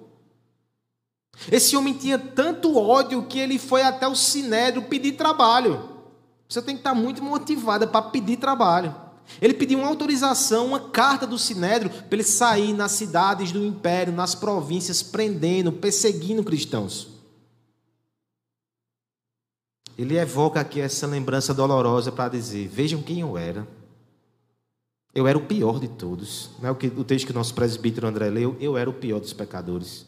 Esse 1.51 1.75
homem 1.75 1.95
tinha 1.95 2.19
tanto 2.19 2.77
ódio 2.77 3.23
que 3.23 3.39
ele 3.39 3.57
foi 3.57 3.81
até 3.81 4.07
o 4.07 4.13
sinédrio 4.13 4.83
pedir 4.83 5.13
trabalho. 5.13 5.89
Você 6.47 6.61
tem 6.61 6.75
que 6.75 6.81
estar 6.81 6.93
muito 6.93 7.23
motivado 7.23 7.87
para 7.87 8.03
pedir 8.03 8.37
trabalho. 8.37 8.93
Ele 9.41 9.53
pediu 9.53 9.79
uma 9.79 9.87
autorização, 9.87 10.67
uma 10.67 10.89
carta 10.89 11.25
do 11.25 11.37
sinédrio 11.37 11.89
para 11.89 12.07
ele 12.11 12.23
sair 12.23 12.73
nas 12.73 12.93
cidades 12.93 13.51
do 13.51 13.63
império, 13.65 14.13
nas 14.13 14.35
províncias, 14.35 15.01
prendendo, 15.03 15.71
perseguindo 15.71 16.43
cristãos. 16.43 17.07
Ele 19.97 20.17
evoca 20.17 20.59
aqui 20.59 20.79
essa 20.79 21.05
lembrança 21.05 21.53
dolorosa 21.53 22.11
para 22.11 22.29
dizer: 22.29 22.67
vejam 22.67 23.01
quem 23.01 23.19
eu 23.19 23.37
era. 23.37 23.67
Eu 25.13 25.27
era 25.27 25.37
o 25.37 25.45
pior 25.45 25.79
de 25.79 25.87
todos. 25.87 26.51
Não 26.59 26.69
é 26.69 26.71
o, 26.71 26.75
que, 26.75 26.87
o 26.87 27.03
texto 27.03 27.25
que 27.25 27.31
o 27.31 27.35
nosso 27.35 27.53
presbítero 27.53 28.07
André 28.07 28.29
leu? 28.29 28.55
Eu 28.59 28.77
era 28.77 28.89
o 28.89 28.93
pior 28.93 29.19
dos 29.19 29.33
pecadores. 29.33 30.05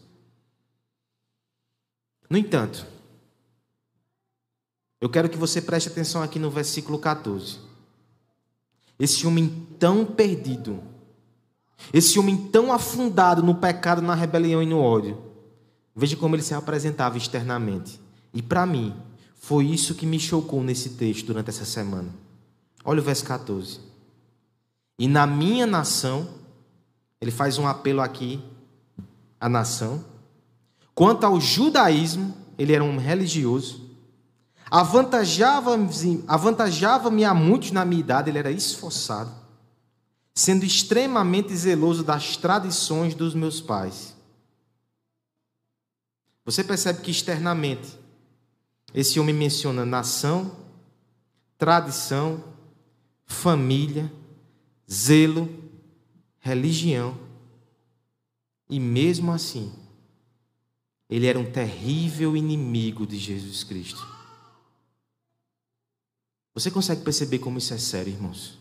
No 2.29 2.37
entanto, 2.37 2.85
eu 5.01 5.09
quero 5.09 5.27
que 5.27 5.37
você 5.37 5.61
preste 5.61 5.89
atenção 5.89 6.21
aqui 6.21 6.39
no 6.39 6.49
versículo 6.49 6.97
14. 6.99 7.70
Esse 9.01 9.25
homem 9.25 9.65
tão 9.79 10.05
perdido, 10.05 10.79
esse 11.91 12.19
homem 12.19 12.37
tão 12.37 12.71
afundado 12.71 13.41
no 13.41 13.55
pecado, 13.55 13.99
na 13.99 14.13
rebelião 14.13 14.61
e 14.61 14.65
no 14.67 14.79
ódio, 14.79 15.19
veja 15.95 16.15
como 16.15 16.35
ele 16.35 16.43
se 16.43 16.53
apresentava 16.53 17.17
externamente. 17.17 17.99
E 18.31 18.43
para 18.43 18.63
mim, 18.63 18.93
foi 19.33 19.65
isso 19.65 19.95
que 19.95 20.05
me 20.05 20.19
chocou 20.19 20.63
nesse 20.63 20.91
texto 20.91 21.25
durante 21.25 21.49
essa 21.49 21.65
semana. 21.65 22.09
Olha 22.85 23.01
o 23.01 23.03
verso 23.03 23.25
14. 23.25 23.79
E 24.99 25.07
na 25.07 25.25
minha 25.25 25.65
nação, 25.65 26.29
ele 27.19 27.31
faz 27.31 27.57
um 27.57 27.65
apelo 27.65 28.01
aqui 28.01 28.39
à 29.39 29.49
nação. 29.49 30.05
Quanto 30.93 31.23
ao 31.23 31.41
judaísmo, 31.41 32.37
ele 32.55 32.73
era 32.73 32.83
um 32.83 32.97
religioso. 32.97 33.90
Avantajava-me 34.71 36.23
avantajava 36.25 37.09
a 37.09 37.33
muitos 37.33 37.71
na 37.71 37.83
minha 37.83 37.99
idade, 37.99 38.29
ele 38.29 38.39
era 38.39 38.49
esforçado, 38.49 39.29
sendo 40.33 40.63
extremamente 40.63 41.53
zeloso 41.53 42.05
das 42.05 42.37
tradições 42.37 43.13
dos 43.13 43.33
meus 43.35 43.59
pais. 43.59 44.15
Você 46.45 46.63
percebe 46.63 47.01
que 47.01 47.11
externamente 47.11 47.99
esse 48.93 49.19
homem 49.19 49.35
menciona 49.35 49.85
nação, 49.85 50.55
tradição, 51.57 52.41
família, 53.25 54.09
zelo, 54.89 55.49
religião. 56.39 57.17
E 58.69 58.79
mesmo 58.79 59.33
assim, 59.33 59.73
ele 61.09 61.27
era 61.27 61.37
um 61.37 61.51
terrível 61.51 62.37
inimigo 62.37 63.05
de 63.05 63.17
Jesus 63.17 63.65
Cristo. 63.65 64.20
Você 66.53 66.69
consegue 66.69 67.01
perceber 67.01 67.39
como 67.39 67.57
isso 67.57 67.73
é 67.73 67.77
sério, 67.77 68.11
irmãos? 68.11 68.59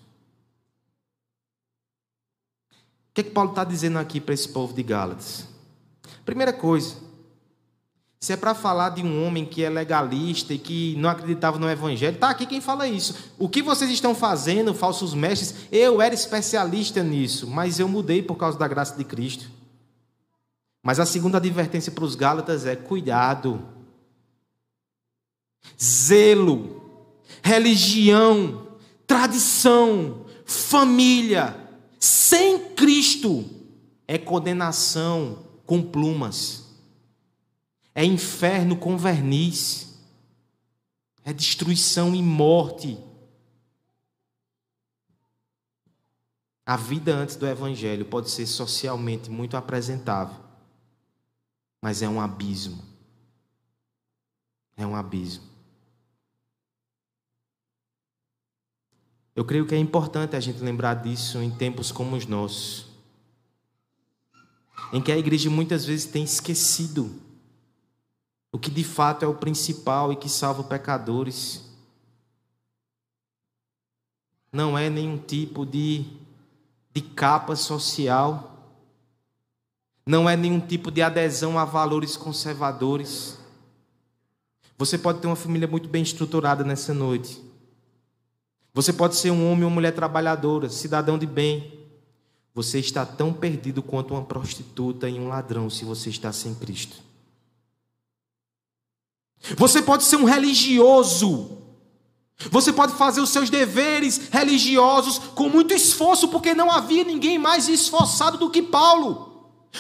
O 3.10 3.14
que, 3.14 3.20
é 3.22 3.24
que 3.24 3.30
Paulo 3.30 3.50
está 3.50 3.64
dizendo 3.64 3.98
aqui 3.98 4.20
para 4.20 4.34
esse 4.34 4.48
povo 4.48 4.72
de 4.72 4.82
Gálatas? 4.82 5.46
Primeira 6.24 6.52
coisa, 6.52 6.94
se 8.20 8.32
é 8.32 8.36
para 8.36 8.54
falar 8.54 8.90
de 8.90 9.02
um 9.02 9.26
homem 9.26 9.44
que 9.44 9.64
é 9.64 9.68
legalista 9.70 10.54
e 10.54 10.58
que 10.58 10.94
não 10.96 11.08
acreditava 11.08 11.58
no 11.58 11.68
evangelho, 11.68 12.14
está 12.14 12.30
aqui 12.30 12.46
quem 12.46 12.60
fala 12.60 12.86
isso. 12.86 13.32
O 13.38 13.48
que 13.48 13.62
vocês 13.62 13.90
estão 13.90 14.14
fazendo, 14.14 14.74
falsos 14.74 15.12
mestres, 15.12 15.66
eu 15.72 16.00
era 16.00 16.14
especialista 16.14 17.02
nisso, 17.02 17.46
mas 17.48 17.80
eu 17.80 17.88
mudei 17.88 18.22
por 18.22 18.36
causa 18.36 18.58
da 18.58 18.68
graça 18.68 18.94
de 18.96 19.04
Cristo. 19.04 19.50
Mas 20.82 21.00
a 21.00 21.06
segunda 21.06 21.38
advertência 21.38 21.90
para 21.90 22.04
os 22.04 22.14
Gálatas 22.14 22.64
é: 22.64 22.76
cuidado, 22.76 23.66
zelo, 25.82 26.79
religião, 27.42 28.76
tradição, 29.06 30.26
família, 30.44 31.56
sem 31.98 32.74
Cristo 32.74 33.44
é 34.06 34.18
condenação 34.18 35.46
com 35.66 35.82
plumas, 35.82 36.64
é 37.94 38.04
inferno 38.04 38.76
com 38.76 38.96
verniz, 38.96 40.00
é 41.24 41.32
destruição 41.32 42.14
e 42.14 42.22
morte. 42.22 42.98
A 46.64 46.76
vida 46.76 47.14
antes 47.14 47.36
do 47.36 47.46
Evangelho 47.46 48.04
pode 48.04 48.30
ser 48.30 48.46
socialmente 48.46 49.30
muito 49.30 49.56
apresentável, 49.56 50.38
mas 51.82 52.00
é 52.00 52.08
um 52.08 52.20
abismo. 52.20 52.82
É 54.76 54.86
um 54.86 54.96
abismo. 54.96 55.49
Eu 59.34 59.44
creio 59.44 59.66
que 59.66 59.74
é 59.74 59.78
importante 59.78 60.34
a 60.34 60.40
gente 60.40 60.60
lembrar 60.60 60.94
disso 60.94 61.38
em 61.38 61.50
tempos 61.50 61.92
como 61.92 62.16
os 62.16 62.26
nossos, 62.26 62.86
em 64.92 65.00
que 65.00 65.12
a 65.12 65.18
igreja 65.18 65.48
muitas 65.48 65.84
vezes 65.84 66.06
tem 66.06 66.24
esquecido 66.24 67.20
o 68.52 68.58
que 68.58 68.70
de 68.70 68.82
fato 68.82 69.24
é 69.24 69.28
o 69.28 69.34
principal 69.34 70.12
e 70.12 70.16
que 70.16 70.28
salva 70.28 70.64
pecadores. 70.64 71.64
Não 74.52 74.76
é 74.76 74.90
nenhum 74.90 75.16
tipo 75.16 75.64
de, 75.64 76.04
de 76.92 77.00
capa 77.00 77.54
social, 77.54 78.50
não 80.04 80.28
é 80.28 80.36
nenhum 80.36 80.58
tipo 80.58 80.90
de 80.90 81.02
adesão 81.02 81.56
a 81.56 81.64
valores 81.64 82.16
conservadores. 82.16 83.38
Você 84.76 84.98
pode 84.98 85.20
ter 85.20 85.28
uma 85.28 85.36
família 85.36 85.68
muito 85.68 85.88
bem 85.88 86.02
estruturada 86.02 86.64
nessa 86.64 86.92
noite. 86.92 87.49
Você 88.72 88.92
pode 88.92 89.16
ser 89.16 89.30
um 89.30 89.50
homem 89.50 89.64
ou 89.64 89.70
mulher 89.70 89.92
trabalhadora, 89.92 90.68
cidadão 90.68 91.18
de 91.18 91.26
bem. 91.26 91.78
Você 92.54 92.78
está 92.78 93.04
tão 93.04 93.32
perdido 93.32 93.82
quanto 93.82 94.14
uma 94.14 94.24
prostituta 94.24 95.08
e 95.08 95.18
um 95.18 95.28
ladrão 95.28 95.68
se 95.68 95.84
você 95.84 96.10
está 96.10 96.32
sem 96.32 96.54
Cristo. 96.54 96.96
Você 99.56 99.80
pode 99.82 100.04
ser 100.04 100.16
um 100.16 100.24
religioso. 100.24 101.58
Você 102.50 102.72
pode 102.72 102.94
fazer 102.94 103.20
os 103.20 103.30
seus 103.30 103.50
deveres 103.50 104.28
religiosos 104.30 105.18
com 105.34 105.48
muito 105.48 105.74
esforço, 105.74 106.28
porque 106.28 106.54
não 106.54 106.70
havia 106.70 107.04
ninguém 107.04 107.38
mais 107.38 107.68
esforçado 107.68 108.38
do 108.38 108.50
que 108.50 108.62
Paulo. 108.62 109.28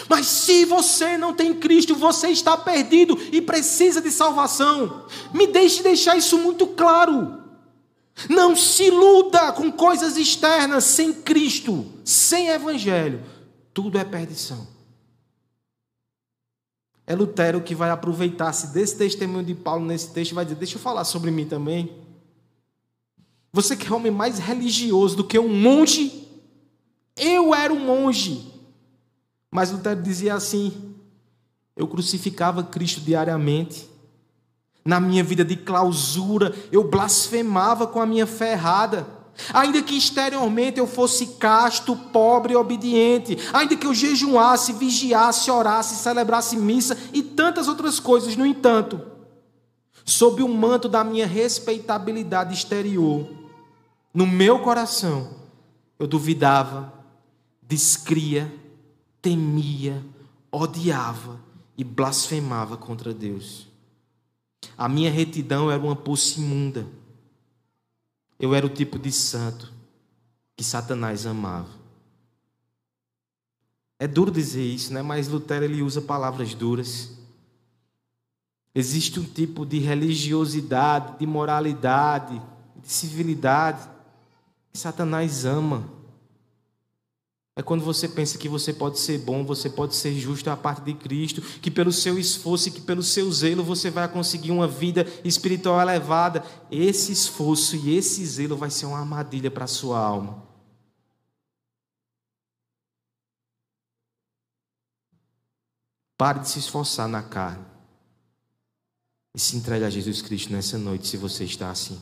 Mas 0.08 0.26
se 0.26 0.64
você 0.64 1.16
não 1.16 1.32
tem 1.32 1.54
Cristo, 1.54 1.94
você 1.94 2.28
está 2.28 2.56
perdido 2.56 3.18
e 3.32 3.40
precisa 3.40 4.00
de 4.00 4.10
salvação. 4.10 5.04
Me 5.32 5.46
deixe 5.46 5.82
deixar 5.82 6.16
isso 6.16 6.38
muito 6.38 6.66
claro. 6.66 7.39
Não 8.28 8.54
se 8.54 8.84
iluda 8.84 9.52
com 9.52 9.70
coisas 9.72 10.16
externas 10.16 10.84
sem 10.84 11.12
Cristo, 11.12 11.86
sem 12.04 12.48
Evangelho. 12.48 13.22
Tudo 13.72 13.98
é 13.98 14.04
perdição. 14.04 14.66
É 17.06 17.14
Lutero 17.14 17.60
que 17.60 17.74
vai 17.74 17.90
aproveitar-se 17.90 18.68
desse 18.68 18.96
testemunho 18.96 19.44
de 19.44 19.54
Paulo 19.54 19.84
nesse 19.84 20.10
texto 20.10 20.30
e 20.30 20.34
vai 20.34 20.44
dizer: 20.44 20.56
Deixa 20.56 20.76
eu 20.76 20.80
falar 20.80 21.04
sobre 21.04 21.30
mim 21.30 21.44
também. 21.44 21.92
Você 23.52 23.76
que 23.76 23.88
é 23.88 23.92
homem 23.92 24.12
mais 24.12 24.38
religioso 24.38 25.16
do 25.16 25.24
que 25.24 25.38
um 25.38 25.48
monge, 25.48 26.28
eu 27.16 27.52
era 27.54 27.72
um 27.72 27.84
monge. 27.84 28.54
Mas 29.50 29.72
Lutero 29.72 30.00
dizia 30.00 30.34
assim: 30.34 30.94
Eu 31.74 31.88
crucificava 31.88 32.62
Cristo 32.62 33.00
diariamente. 33.00 33.88
Na 34.84 34.98
minha 34.98 35.22
vida 35.22 35.44
de 35.44 35.56
clausura, 35.56 36.54
eu 36.72 36.84
blasfemava 36.84 37.86
com 37.86 38.00
a 38.00 38.06
minha 38.06 38.26
fé 38.26 38.52
errada. 38.52 39.06
Ainda 39.54 39.82
que 39.82 39.96
exteriormente 39.96 40.78
eu 40.78 40.86
fosse 40.86 41.26
casto, 41.38 41.96
pobre 41.96 42.52
e 42.52 42.56
obediente, 42.56 43.38
ainda 43.52 43.76
que 43.76 43.86
eu 43.86 43.94
jejuasse, 43.94 44.72
vigiasse, 44.72 45.50
orasse, 45.50 46.02
celebrasse 46.02 46.56
missa 46.56 46.96
e 47.12 47.22
tantas 47.22 47.66
outras 47.66 47.98
coisas, 47.98 48.36
no 48.36 48.44
entanto, 48.44 49.00
sob 50.04 50.42
o 50.42 50.48
manto 50.48 50.88
da 50.88 51.02
minha 51.02 51.26
respeitabilidade 51.26 52.52
exterior, 52.52 53.28
no 54.12 54.26
meu 54.26 54.58
coração, 54.58 55.30
eu 55.98 56.06
duvidava, 56.06 56.92
descria, 57.62 58.52
temia, 59.22 60.04
odiava 60.50 61.40
e 61.78 61.84
blasfemava 61.84 62.76
contra 62.76 63.14
Deus. 63.14 63.69
A 64.76 64.88
minha 64.88 65.10
retidão 65.10 65.70
era 65.70 65.82
uma 65.82 65.96
poça 65.96 66.40
imunda. 66.40 66.86
Eu 68.38 68.54
era 68.54 68.64
o 68.64 68.70
tipo 68.70 68.98
de 68.98 69.12
santo 69.12 69.72
que 70.56 70.64
Satanás 70.64 71.26
amava. 71.26 71.80
É 73.98 74.06
duro 74.06 74.30
dizer 74.30 74.64
isso, 74.64 74.92
né? 74.92 75.02
Mas 75.02 75.28
Lutero 75.28 75.64
ele 75.64 75.82
usa 75.82 76.00
palavras 76.00 76.54
duras. 76.54 77.10
Existe 78.74 79.20
um 79.20 79.24
tipo 79.24 79.66
de 79.66 79.78
religiosidade, 79.78 81.18
de 81.18 81.26
moralidade, 81.26 82.40
de 82.76 82.90
civilidade 82.90 83.86
que 84.72 84.78
Satanás 84.78 85.44
ama. 85.44 85.99
É 87.60 87.62
quando 87.62 87.84
você 87.84 88.08
pensa 88.08 88.38
que 88.38 88.48
você 88.48 88.72
pode 88.72 88.98
ser 88.98 89.18
bom, 89.18 89.44
você 89.44 89.68
pode 89.68 89.94
ser 89.94 90.14
justo 90.14 90.48
a 90.48 90.56
parte 90.56 90.80
de 90.80 90.94
Cristo, 90.94 91.42
que 91.60 91.70
pelo 91.70 91.92
seu 91.92 92.18
esforço 92.18 92.68
e 92.68 92.70
que 92.72 92.80
pelo 92.80 93.02
seu 93.02 93.30
zelo 93.30 93.62
você 93.62 93.90
vai 93.90 94.08
conseguir 94.08 94.50
uma 94.50 94.66
vida 94.66 95.06
espiritual 95.22 95.78
elevada. 95.78 96.42
Esse 96.70 97.12
esforço 97.12 97.76
e 97.76 97.94
esse 97.94 98.24
zelo 98.24 98.56
vai 98.56 98.70
ser 98.70 98.86
uma 98.86 98.98
armadilha 98.98 99.50
para 99.50 99.64
a 99.64 99.68
sua 99.68 99.98
alma. 99.98 100.42
Pare 106.16 106.38
de 106.38 106.48
se 106.48 106.60
esforçar 106.60 107.08
na 107.08 107.22
carne 107.22 107.66
e 109.34 109.38
se 109.38 109.54
entregue 109.54 109.84
a 109.84 109.90
Jesus 109.90 110.22
Cristo 110.22 110.50
nessa 110.50 110.78
noite, 110.78 111.06
se 111.06 111.18
você 111.18 111.44
está 111.44 111.70
assim. 111.70 112.00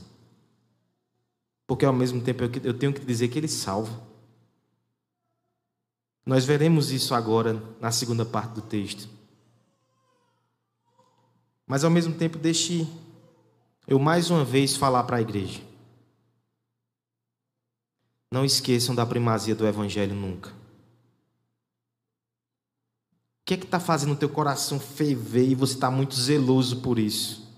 Porque 1.66 1.84
ao 1.84 1.92
mesmo 1.92 2.20
tempo 2.20 2.44
eu 2.44 2.74
tenho 2.74 2.92
que 2.92 3.04
dizer 3.04 3.26
que 3.26 3.40
Ele 3.40 3.48
salva. 3.48 4.07
Nós 6.28 6.44
veremos 6.44 6.90
isso 6.90 7.14
agora 7.14 7.54
na 7.80 7.90
segunda 7.90 8.22
parte 8.22 8.52
do 8.52 8.60
texto. 8.60 9.08
Mas 11.66 11.84
ao 11.84 11.90
mesmo 11.90 12.14
tempo, 12.14 12.36
deixe 12.36 12.86
eu 13.86 13.98
mais 13.98 14.28
uma 14.28 14.44
vez 14.44 14.76
falar 14.76 15.04
para 15.04 15.16
a 15.16 15.22
igreja. 15.22 15.62
Não 18.30 18.44
esqueçam 18.44 18.94
da 18.94 19.06
primazia 19.06 19.54
do 19.54 19.66
Evangelho 19.66 20.14
nunca. 20.14 20.50
O 20.50 20.54
que 23.46 23.54
é 23.54 23.56
que 23.56 23.64
está 23.64 23.80
fazendo 23.80 24.12
o 24.12 24.16
teu 24.16 24.28
coração 24.28 24.78
ferver 24.78 25.48
e 25.48 25.54
você 25.54 25.72
está 25.72 25.90
muito 25.90 26.14
zeloso 26.14 26.82
por 26.82 26.98
isso? 26.98 27.50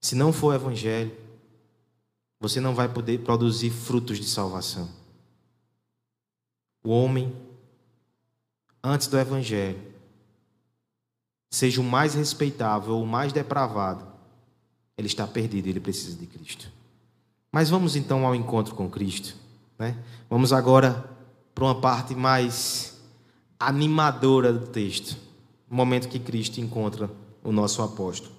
Se 0.00 0.14
não 0.14 0.32
for 0.32 0.46
o 0.46 0.54
Evangelho, 0.54 1.14
você 2.40 2.62
não 2.62 2.74
vai 2.74 2.88
poder 2.88 3.20
produzir 3.20 3.68
frutos 3.68 4.18
de 4.18 4.24
salvação 4.26 5.03
o 6.84 6.90
homem, 6.90 7.34
antes 8.82 9.06
do 9.06 9.18
Evangelho, 9.18 9.80
seja 11.50 11.80
o 11.80 11.84
mais 11.84 12.14
respeitável 12.14 12.94
ou 12.94 13.02
o 13.02 13.06
mais 13.06 13.32
depravado, 13.32 14.06
ele 14.96 15.08
está 15.08 15.26
perdido, 15.26 15.66
ele 15.66 15.80
precisa 15.80 16.16
de 16.16 16.26
Cristo. 16.26 16.70
Mas 17.50 17.70
vamos 17.70 17.96
então 17.96 18.26
ao 18.26 18.34
encontro 18.34 18.74
com 18.74 18.88
Cristo. 18.88 19.34
Né? 19.78 19.96
Vamos 20.28 20.52
agora 20.52 21.04
para 21.54 21.64
uma 21.64 21.80
parte 21.80 22.14
mais 22.14 23.00
animadora 23.58 24.52
do 24.52 24.66
texto, 24.66 25.16
o 25.70 25.74
momento 25.74 26.08
que 26.08 26.18
Cristo 26.18 26.60
encontra 26.60 27.10
o 27.42 27.50
nosso 27.50 27.82
apóstolo. 27.82 28.32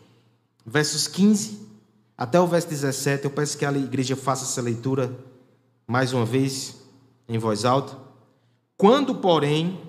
Versos 0.65 1.07
15 1.07 1.65
até 2.17 2.39
o 2.39 2.47
verso 2.47 2.69
17, 2.69 3.25
eu 3.25 3.31
peço 3.31 3.57
que 3.57 3.65
a 3.65 3.71
igreja 3.73 4.15
faça 4.15 4.45
essa 4.45 4.61
leitura 4.61 5.13
mais 5.85 6.13
uma 6.13 6.25
vez, 6.25 6.75
em 7.27 7.37
voz 7.37 7.65
alta. 7.65 8.04
Quando, 8.77 9.15
porém, 9.15 9.79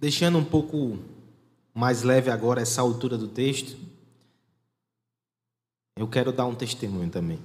Deixando 0.00 0.38
um 0.38 0.44
pouco 0.44 0.98
mais 1.74 2.02
leve 2.02 2.30
agora 2.30 2.62
essa 2.62 2.80
altura 2.80 3.18
do 3.18 3.28
texto, 3.28 3.76
eu 5.94 6.08
quero 6.08 6.32
dar 6.32 6.46
um 6.46 6.54
testemunho 6.54 7.10
também. 7.10 7.38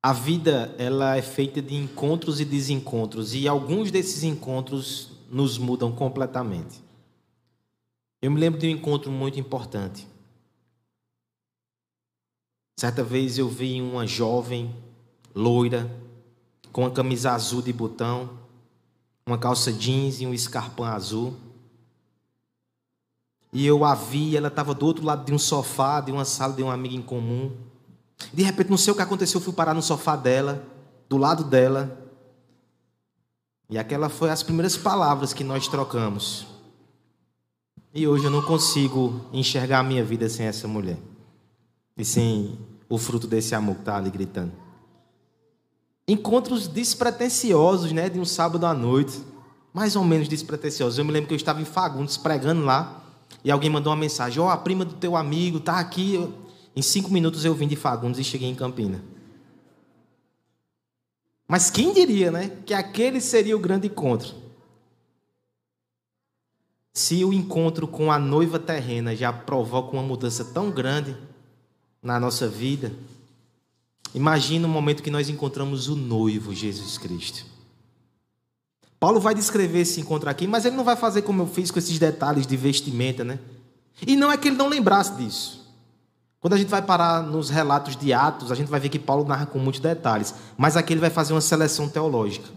A 0.00 0.12
vida 0.12 0.72
ela 0.78 1.16
é 1.16 1.22
feita 1.22 1.60
de 1.60 1.74
encontros 1.74 2.40
e 2.40 2.44
desencontros 2.44 3.34
e 3.34 3.48
alguns 3.48 3.90
desses 3.90 4.22
encontros 4.22 5.10
nos 5.28 5.58
mudam 5.58 5.90
completamente. 5.90 6.80
Eu 8.22 8.30
me 8.30 8.38
lembro 8.38 8.60
de 8.60 8.68
um 8.68 8.70
encontro 8.70 9.10
muito 9.10 9.40
importante. 9.40 10.06
Certa 12.78 13.02
vez 13.02 13.38
eu 13.38 13.48
vi 13.48 13.82
uma 13.82 14.06
jovem 14.06 14.72
loira 15.34 15.90
com 16.70 16.82
uma 16.82 16.92
camisa 16.92 17.32
azul 17.32 17.60
de 17.60 17.72
botão 17.72 18.45
uma 19.26 19.36
calça 19.36 19.72
jeans 19.72 20.20
e 20.20 20.26
um 20.26 20.32
escarpão 20.32 20.86
azul. 20.86 21.34
E 23.52 23.66
eu 23.66 23.84
a 23.84 23.94
vi, 23.94 24.36
ela 24.36 24.46
estava 24.46 24.72
do 24.72 24.86
outro 24.86 25.04
lado 25.04 25.24
de 25.24 25.34
um 25.34 25.38
sofá, 25.38 26.00
de 26.00 26.12
uma 26.12 26.24
sala 26.24 26.54
de 26.54 26.62
um 26.62 26.70
amigo 26.70 26.94
em 26.94 27.02
comum. 27.02 27.50
De 28.32 28.44
repente, 28.44 28.70
não 28.70 28.76
sei 28.76 28.92
o 28.92 28.96
que 28.96 29.02
aconteceu, 29.02 29.40
eu 29.40 29.44
fui 29.44 29.52
parar 29.52 29.74
no 29.74 29.82
sofá 29.82 30.14
dela, 30.14 30.64
do 31.08 31.16
lado 31.16 31.42
dela. 31.42 31.98
E 33.68 33.76
aquela 33.76 34.08
foi 34.08 34.30
as 34.30 34.44
primeiras 34.44 34.76
palavras 34.76 35.32
que 35.32 35.42
nós 35.42 35.66
trocamos. 35.66 36.46
E 37.92 38.06
hoje 38.06 38.24
eu 38.24 38.30
não 38.30 38.42
consigo 38.42 39.24
enxergar 39.32 39.80
a 39.80 39.82
minha 39.82 40.04
vida 40.04 40.28
sem 40.28 40.46
essa 40.46 40.68
mulher. 40.68 40.98
E 41.96 42.04
sem 42.04 42.56
o 42.88 42.96
fruto 42.96 43.26
desse 43.26 43.56
amor 43.56 43.74
que 43.74 43.80
está 43.80 43.96
ali 43.96 44.10
gritando 44.10 44.65
encontros 46.08 46.68
despretensiosos, 46.68 47.92
né, 47.92 48.08
de 48.08 48.18
um 48.18 48.24
sábado 48.24 48.64
à 48.64 48.72
noite, 48.72 49.20
mais 49.72 49.96
ou 49.96 50.04
menos 50.04 50.28
despretensiosos. 50.28 50.98
Eu 50.98 51.04
me 51.04 51.12
lembro 51.12 51.28
que 51.28 51.34
eu 51.34 51.36
estava 51.36 51.60
em 51.60 51.64
Fagundes 51.64 52.16
pregando 52.16 52.64
lá 52.64 53.04
e 53.44 53.50
alguém 53.50 53.68
mandou 53.68 53.92
uma 53.92 53.98
mensagem: 53.98 54.40
"Ó, 54.40 54.46
oh, 54.46 54.50
a 54.50 54.56
prima 54.56 54.84
do 54.84 54.94
teu 54.94 55.16
amigo 55.16 55.60
tá 55.60 55.78
aqui". 55.78 56.32
Em 56.74 56.82
cinco 56.82 57.10
minutos 57.10 57.44
eu 57.44 57.54
vim 57.54 57.66
de 57.66 57.76
Fagundes 57.76 58.20
e 58.20 58.24
cheguei 58.24 58.48
em 58.48 58.54
Campina. 58.54 59.02
Mas 61.48 61.70
quem 61.70 61.92
diria, 61.92 62.30
né, 62.30 62.50
que 62.66 62.74
aquele 62.74 63.20
seria 63.20 63.56
o 63.56 63.60
grande 63.60 63.86
encontro? 63.86 64.34
Se 66.92 67.24
o 67.24 67.32
encontro 67.32 67.86
com 67.86 68.10
a 68.10 68.18
noiva 68.18 68.58
terrena 68.58 69.14
já 69.14 69.32
provoca 69.32 69.92
uma 69.92 70.02
mudança 70.02 70.44
tão 70.44 70.70
grande 70.70 71.16
na 72.02 72.18
nossa 72.18 72.48
vida, 72.48 72.92
Imagina 74.16 74.66
o 74.66 74.70
momento 74.70 75.02
que 75.02 75.10
nós 75.10 75.28
encontramos 75.28 75.88
o 75.88 75.94
noivo 75.94 76.54
Jesus 76.54 76.96
Cristo. 76.96 77.44
Paulo 78.98 79.20
vai 79.20 79.34
descrever 79.34 79.80
esse 79.80 80.00
encontro 80.00 80.30
aqui, 80.30 80.46
mas 80.46 80.64
ele 80.64 80.74
não 80.74 80.84
vai 80.84 80.96
fazer 80.96 81.20
como 81.20 81.42
eu 81.42 81.46
fiz 81.46 81.70
com 81.70 81.78
esses 81.78 81.98
detalhes 81.98 82.46
de 82.46 82.56
vestimenta, 82.56 83.22
né? 83.22 83.38
E 84.06 84.16
não 84.16 84.32
é 84.32 84.38
que 84.38 84.48
ele 84.48 84.56
não 84.56 84.68
lembrasse 84.68 85.14
disso. 85.16 85.70
Quando 86.40 86.54
a 86.54 86.56
gente 86.56 86.68
vai 86.68 86.80
parar 86.80 87.22
nos 87.24 87.50
relatos 87.50 87.94
de 87.94 88.14
Atos, 88.14 88.50
a 88.50 88.54
gente 88.54 88.68
vai 88.70 88.80
ver 88.80 88.88
que 88.88 88.98
Paulo 88.98 89.22
narra 89.22 89.44
com 89.44 89.58
muitos 89.58 89.82
detalhes, 89.82 90.34
mas 90.56 90.78
aqui 90.78 90.94
ele 90.94 91.00
vai 91.00 91.10
fazer 91.10 91.34
uma 91.34 91.40
seleção 91.42 91.86
teológica. 91.86 92.48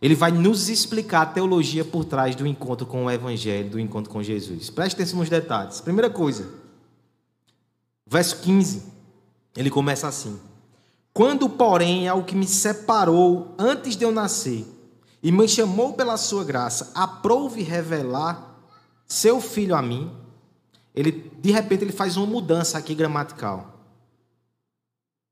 Ele 0.00 0.14
vai 0.14 0.30
nos 0.30 0.68
explicar 0.68 1.22
a 1.22 1.26
teologia 1.26 1.86
por 1.86 2.04
trás 2.04 2.36
do 2.36 2.46
encontro 2.46 2.84
com 2.84 3.06
o 3.06 3.10
Evangelho, 3.10 3.70
do 3.70 3.80
encontro 3.80 4.12
com 4.12 4.22
Jesus. 4.22 4.68
Preste 4.68 4.92
atenção 4.92 5.20
nos 5.20 5.30
detalhes. 5.30 5.80
Primeira 5.80 6.10
coisa, 6.10 6.50
verso 8.06 8.42
15. 8.42 8.91
Ele 9.56 9.70
começa 9.70 10.08
assim: 10.08 10.38
Quando, 11.12 11.48
porém, 11.48 12.08
é 12.08 12.12
o 12.12 12.24
que 12.24 12.34
me 12.34 12.46
separou 12.46 13.54
antes 13.58 13.96
de 13.96 14.04
eu 14.04 14.12
nascer 14.12 14.66
e 15.22 15.30
me 15.30 15.46
chamou 15.46 15.92
pela 15.92 16.16
sua 16.16 16.44
graça, 16.44 16.90
aprove 16.94 17.62
revelar 17.62 18.58
seu 19.06 19.40
filho 19.40 19.74
a 19.74 19.82
mim. 19.82 20.10
Ele, 20.94 21.30
de 21.40 21.50
repente, 21.50 21.84
ele 21.84 21.92
faz 21.92 22.16
uma 22.16 22.26
mudança 22.26 22.76
aqui 22.76 22.94
gramatical. 22.94 23.80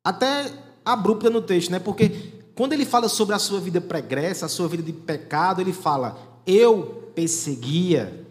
Até 0.04 0.52
abrupta 0.85 1.28
no 1.28 1.42
texto, 1.42 1.70
né? 1.70 1.78
Porque 1.78 2.42
quando 2.54 2.72
ele 2.72 2.85
fala 2.85 3.09
sobre 3.09 3.35
a 3.35 3.38
sua 3.38 3.61
vida 3.61 3.80
pregressa, 3.80 4.46
a 4.46 4.48
sua 4.48 4.68
vida 4.68 4.83
de 4.83 4.92
pecado, 4.92 5.61
ele 5.61 5.72
fala: 5.72 6.18
Eu 6.46 7.11
perseguia, 7.14 8.26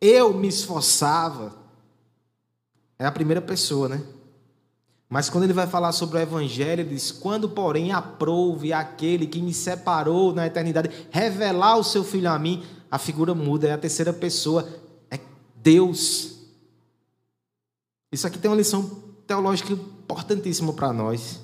eu 0.00 0.34
me 0.34 0.48
esforçava. 0.48 1.56
É 2.98 3.06
a 3.06 3.12
primeira 3.12 3.40
pessoa, 3.40 3.88
né? 3.88 4.02
Mas 5.08 5.30
quando 5.30 5.44
ele 5.44 5.54
vai 5.54 5.66
falar 5.66 5.92
sobre 5.92 6.18
o 6.18 6.20
evangelho, 6.20 6.82
ele 6.82 6.94
diz: 6.94 7.10
Quando, 7.10 7.48
porém, 7.48 7.92
aprouve 7.92 8.72
aquele 8.72 9.26
que 9.26 9.40
me 9.40 9.54
separou 9.54 10.34
na 10.34 10.46
eternidade, 10.46 10.90
revelar 11.10 11.78
o 11.78 11.84
seu 11.84 12.04
filho 12.04 12.30
a 12.30 12.38
mim, 12.38 12.62
a 12.90 12.98
figura 12.98 13.34
muda, 13.34 13.68
é 13.68 13.72
a 13.72 13.78
terceira 13.78 14.12
pessoa, 14.12 14.68
é 15.10 15.18
Deus. 15.56 16.36
Isso 18.12 18.26
aqui 18.26 18.38
tem 18.38 18.50
uma 18.50 18.56
lição 18.56 19.02
teológica 19.26 19.72
importantíssima 19.72 20.72
para 20.72 20.92
nós. 20.92 21.40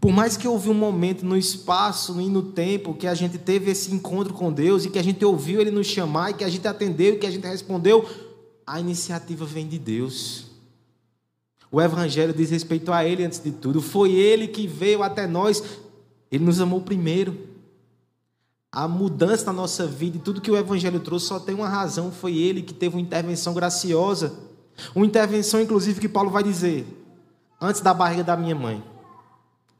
Por 0.00 0.12
mais 0.12 0.36
que 0.36 0.48
houve 0.48 0.70
um 0.70 0.74
momento 0.74 1.26
no 1.26 1.36
espaço 1.36 2.20
e 2.20 2.28
no 2.28 2.42
tempo 2.42 2.94
que 2.94 3.06
a 3.06 3.14
gente 3.14 3.36
teve 3.36 3.70
esse 3.70 3.92
encontro 3.92 4.32
com 4.32 4.52
Deus 4.52 4.84
e 4.84 4.90
que 4.90 4.98
a 4.98 5.02
gente 5.02 5.24
ouviu 5.24 5.60
Ele 5.60 5.70
nos 5.70 5.86
chamar 5.86 6.30
e 6.30 6.34
que 6.34 6.44
a 6.44 6.48
gente 6.48 6.66
atendeu 6.66 7.14
e 7.14 7.18
que 7.18 7.26
a 7.26 7.30
gente 7.30 7.46
respondeu, 7.46 8.08
a 8.66 8.80
iniciativa 8.80 9.44
vem 9.44 9.68
de 9.68 9.78
Deus. 9.78 10.49
O 11.70 11.80
Evangelho 11.80 12.32
diz 12.32 12.50
respeito 12.50 12.92
a 12.92 13.04
Ele 13.04 13.24
antes 13.24 13.38
de 13.38 13.52
tudo. 13.52 13.80
Foi 13.80 14.12
Ele 14.12 14.48
que 14.48 14.66
veio 14.66 15.02
até 15.02 15.26
nós. 15.26 15.62
Ele 16.30 16.44
nos 16.44 16.60
amou 16.60 16.80
primeiro. 16.80 17.48
A 18.72 18.88
mudança 18.88 19.46
na 19.46 19.52
nossa 19.52 19.86
vida 19.86 20.16
e 20.16 20.20
tudo 20.20 20.40
que 20.40 20.50
o 20.50 20.56
Evangelho 20.56 21.00
trouxe 21.00 21.26
só 21.26 21.38
tem 21.38 21.54
uma 21.54 21.68
razão. 21.68 22.10
Foi 22.10 22.36
Ele 22.36 22.62
que 22.62 22.74
teve 22.74 22.96
uma 22.96 23.02
intervenção 23.02 23.54
graciosa. 23.54 24.32
Uma 24.94 25.06
intervenção, 25.06 25.60
inclusive, 25.60 26.00
que 26.00 26.08
Paulo 26.08 26.30
vai 26.30 26.42
dizer: 26.42 26.86
antes 27.60 27.80
da 27.80 27.92
barriga 27.92 28.24
da 28.24 28.36
minha 28.36 28.54
mãe, 28.54 28.82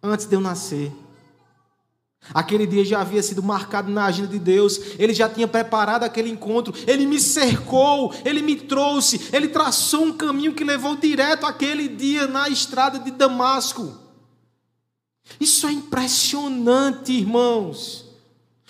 antes 0.03 0.26
de 0.26 0.35
eu 0.35 0.40
nascer. 0.40 0.92
Aquele 2.33 2.66
dia 2.66 2.85
já 2.85 3.00
havia 3.00 3.22
sido 3.22 3.42
marcado 3.42 3.90
na 3.90 4.04
agenda 4.04 4.28
de 4.28 4.38
Deus, 4.38 4.78
ele 4.98 5.12
já 5.12 5.28
tinha 5.28 5.48
preparado 5.48 6.04
aquele 6.04 6.30
encontro, 6.30 6.72
ele 6.87 7.06
me 7.06 7.18
cercou, 7.18 8.14
ele 8.24 8.42
me 8.42 8.56
trouxe, 8.56 9.28
ele 9.33 9.48
traçou 9.48 10.04
um 10.04 10.12
caminho 10.12 10.54
que 10.54 10.62
levou 10.62 10.94
direto 10.96 11.44
aquele 11.44 11.88
dia 11.88 12.26
na 12.26 12.48
estrada 12.48 12.98
de 12.98 13.11
Damasco. 13.11 13.98
Isso 15.40 15.66
é 15.66 15.72
impressionante, 15.72 17.12
irmãos, 17.12 18.06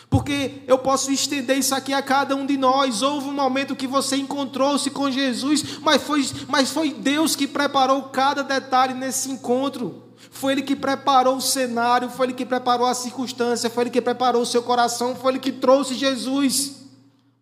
porque 0.08 0.62
eu 0.66 0.78
posso 0.78 1.12
estender 1.12 1.58
isso 1.58 1.74
aqui 1.74 1.92
a 1.92 2.02
cada 2.02 2.34
um 2.34 2.46
de 2.46 2.56
nós. 2.56 3.02
Houve 3.02 3.28
um 3.28 3.34
momento 3.34 3.76
que 3.76 3.86
você 3.86 4.16
encontrou-se 4.16 4.90
com 4.90 5.10
Jesus, 5.10 5.78
mas 5.80 6.02
foi, 6.02 6.26
mas 6.48 6.70
foi 6.70 6.92
Deus 6.92 7.36
que 7.36 7.46
preparou 7.46 8.04
cada 8.04 8.42
detalhe 8.42 8.94
nesse 8.94 9.30
encontro. 9.30 10.09
Foi 10.30 10.52
Ele 10.52 10.62
que 10.62 10.76
preparou 10.76 11.36
o 11.36 11.40
cenário, 11.40 12.08
foi 12.08 12.26
Ele 12.26 12.32
que 12.32 12.46
preparou 12.46 12.86
a 12.86 12.94
circunstância, 12.94 13.68
foi 13.68 13.82
Ele 13.82 13.90
que 13.90 14.00
preparou 14.00 14.42
o 14.42 14.46
seu 14.46 14.62
coração, 14.62 15.14
foi 15.16 15.32
Ele 15.32 15.40
que 15.40 15.52
trouxe 15.52 15.94
Jesus. 15.94 16.76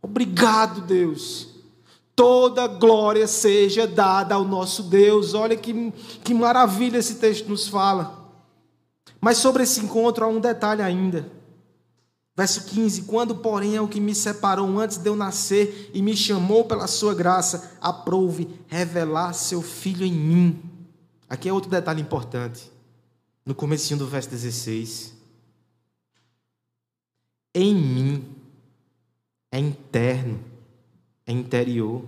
Obrigado, 0.03 0.81
Deus. 0.81 1.49
Toda 2.17 2.67
glória 2.67 3.29
seja 3.29 3.87
dada 3.87 4.35
ao 4.35 4.45
nosso 4.45 4.83
Deus. 4.83 5.35
Olha 5.35 5.55
que, 5.55 5.93
que 6.25 6.35
maravilha 6.35 6.99
esse 6.99 7.17
texto 7.17 7.49
nos 7.49 7.69
fala. 7.69 8.33
Mas 9.21 9.37
sobre 9.37 9.63
esse 9.63 9.81
encontro 9.81 10.25
há 10.25 10.29
um 10.29 10.41
detalhe 10.41 10.83
ainda. 10.83 11.31
Verso 12.35 12.65
15: 12.65 13.03
Quando, 13.03 13.37
porém, 13.37 13.77
é 13.77 13.81
o 13.81 13.87
que 13.87 14.01
me 14.01 14.15
separou 14.15 14.79
antes 14.79 14.97
de 14.97 15.09
eu 15.09 15.15
nascer 15.15 15.91
e 15.93 16.01
me 16.01 16.17
chamou 16.17 16.65
pela 16.65 16.87
sua 16.87 17.15
graça, 17.15 17.77
aprove 17.81 18.49
revelar 18.67 19.35
seu 19.35 19.61
filho 19.61 20.07
em 20.07 20.13
mim. 20.13 20.63
Aqui 21.29 21.49
é 21.49 21.53
outro 21.53 21.71
detalhe 21.71 22.01
importante 22.01 22.78
no 23.49 23.55
comecinho 23.55 23.99
do 23.99 24.07
verso 24.07 24.29
16. 24.29 25.15
Em 27.55 27.75
mim 27.75 28.37
é 29.51 29.59
interno, 29.59 30.45
é 31.27 31.33
interior. 31.33 32.05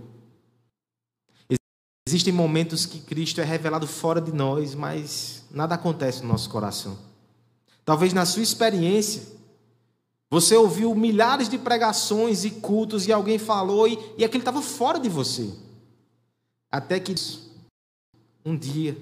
Existem 2.06 2.30
momentos 2.30 2.84
que 2.84 3.00
Cristo 3.00 3.40
é 3.40 3.44
revelado 3.44 3.86
fora 3.86 4.20
de 4.20 4.30
nós, 4.32 4.74
mas 4.74 5.46
nada 5.50 5.76
acontece 5.76 6.20
no 6.20 6.28
nosso 6.28 6.50
coração. 6.50 6.98
Talvez 7.86 8.12
na 8.12 8.26
sua 8.26 8.42
experiência, 8.42 9.40
Você 10.32 10.54
ouviu 10.54 10.94
milhares 10.94 11.48
de 11.48 11.58
pregações 11.58 12.44
e 12.44 12.50
cultos 12.50 13.08
e 13.08 13.12
alguém 13.12 13.36
falou 13.36 13.88
e, 13.88 13.98
e 14.16 14.24
aquilo 14.24 14.42
estava 14.42 14.62
fora 14.62 15.00
de 15.00 15.08
você. 15.08 15.52
Até 16.70 17.00
que 17.00 17.12
um 18.44 18.56
dia 18.56 18.96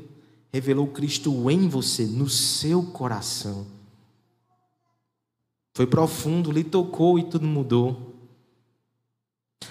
revelou 0.53 0.87
Cristo 0.89 1.51
em 1.51 1.69
você, 1.69 2.05
no 2.05 2.29
seu 2.29 2.83
coração. 2.83 3.67
Foi 5.75 5.87
profundo, 5.87 6.51
lhe 6.51 6.65
tocou 6.65 7.19
e 7.19 7.25
tudo 7.25 7.47
mudou. 7.47 8.15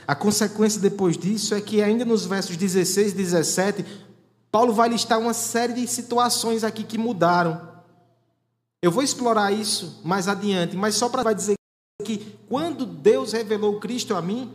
A 0.08 0.16
consequência 0.16 0.80
depois 0.80 1.18
disso 1.18 1.54
é 1.54 1.60
que, 1.60 1.82
ainda 1.82 2.06
nos 2.06 2.26
versos 2.26 2.56
16 2.56 3.12
e 3.12 3.16
17, 3.16 3.86
Paulo 4.52 4.72
vai 4.74 4.90
listar 4.90 5.20
uma 5.20 5.34
série 5.34 5.74
de 5.74 5.88
situações 5.88 6.64
aqui 6.64 6.84
que 6.84 6.98
mudaram. 6.98 7.78
Eu 8.82 8.92
vou 8.92 9.04
explorar 9.04 9.52
isso 9.52 10.00
mais 10.04 10.28
adiante, 10.28 10.78
mas 10.78 10.96
só 10.96 11.10
para 11.10 11.34
dizer 11.34 11.56
que 12.06 12.38
quando 12.48 12.86
Deus 12.86 13.34
revelou 13.34 13.80
Cristo 13.80 14.16
a 14.16 14.22
mim, 14.22 14.54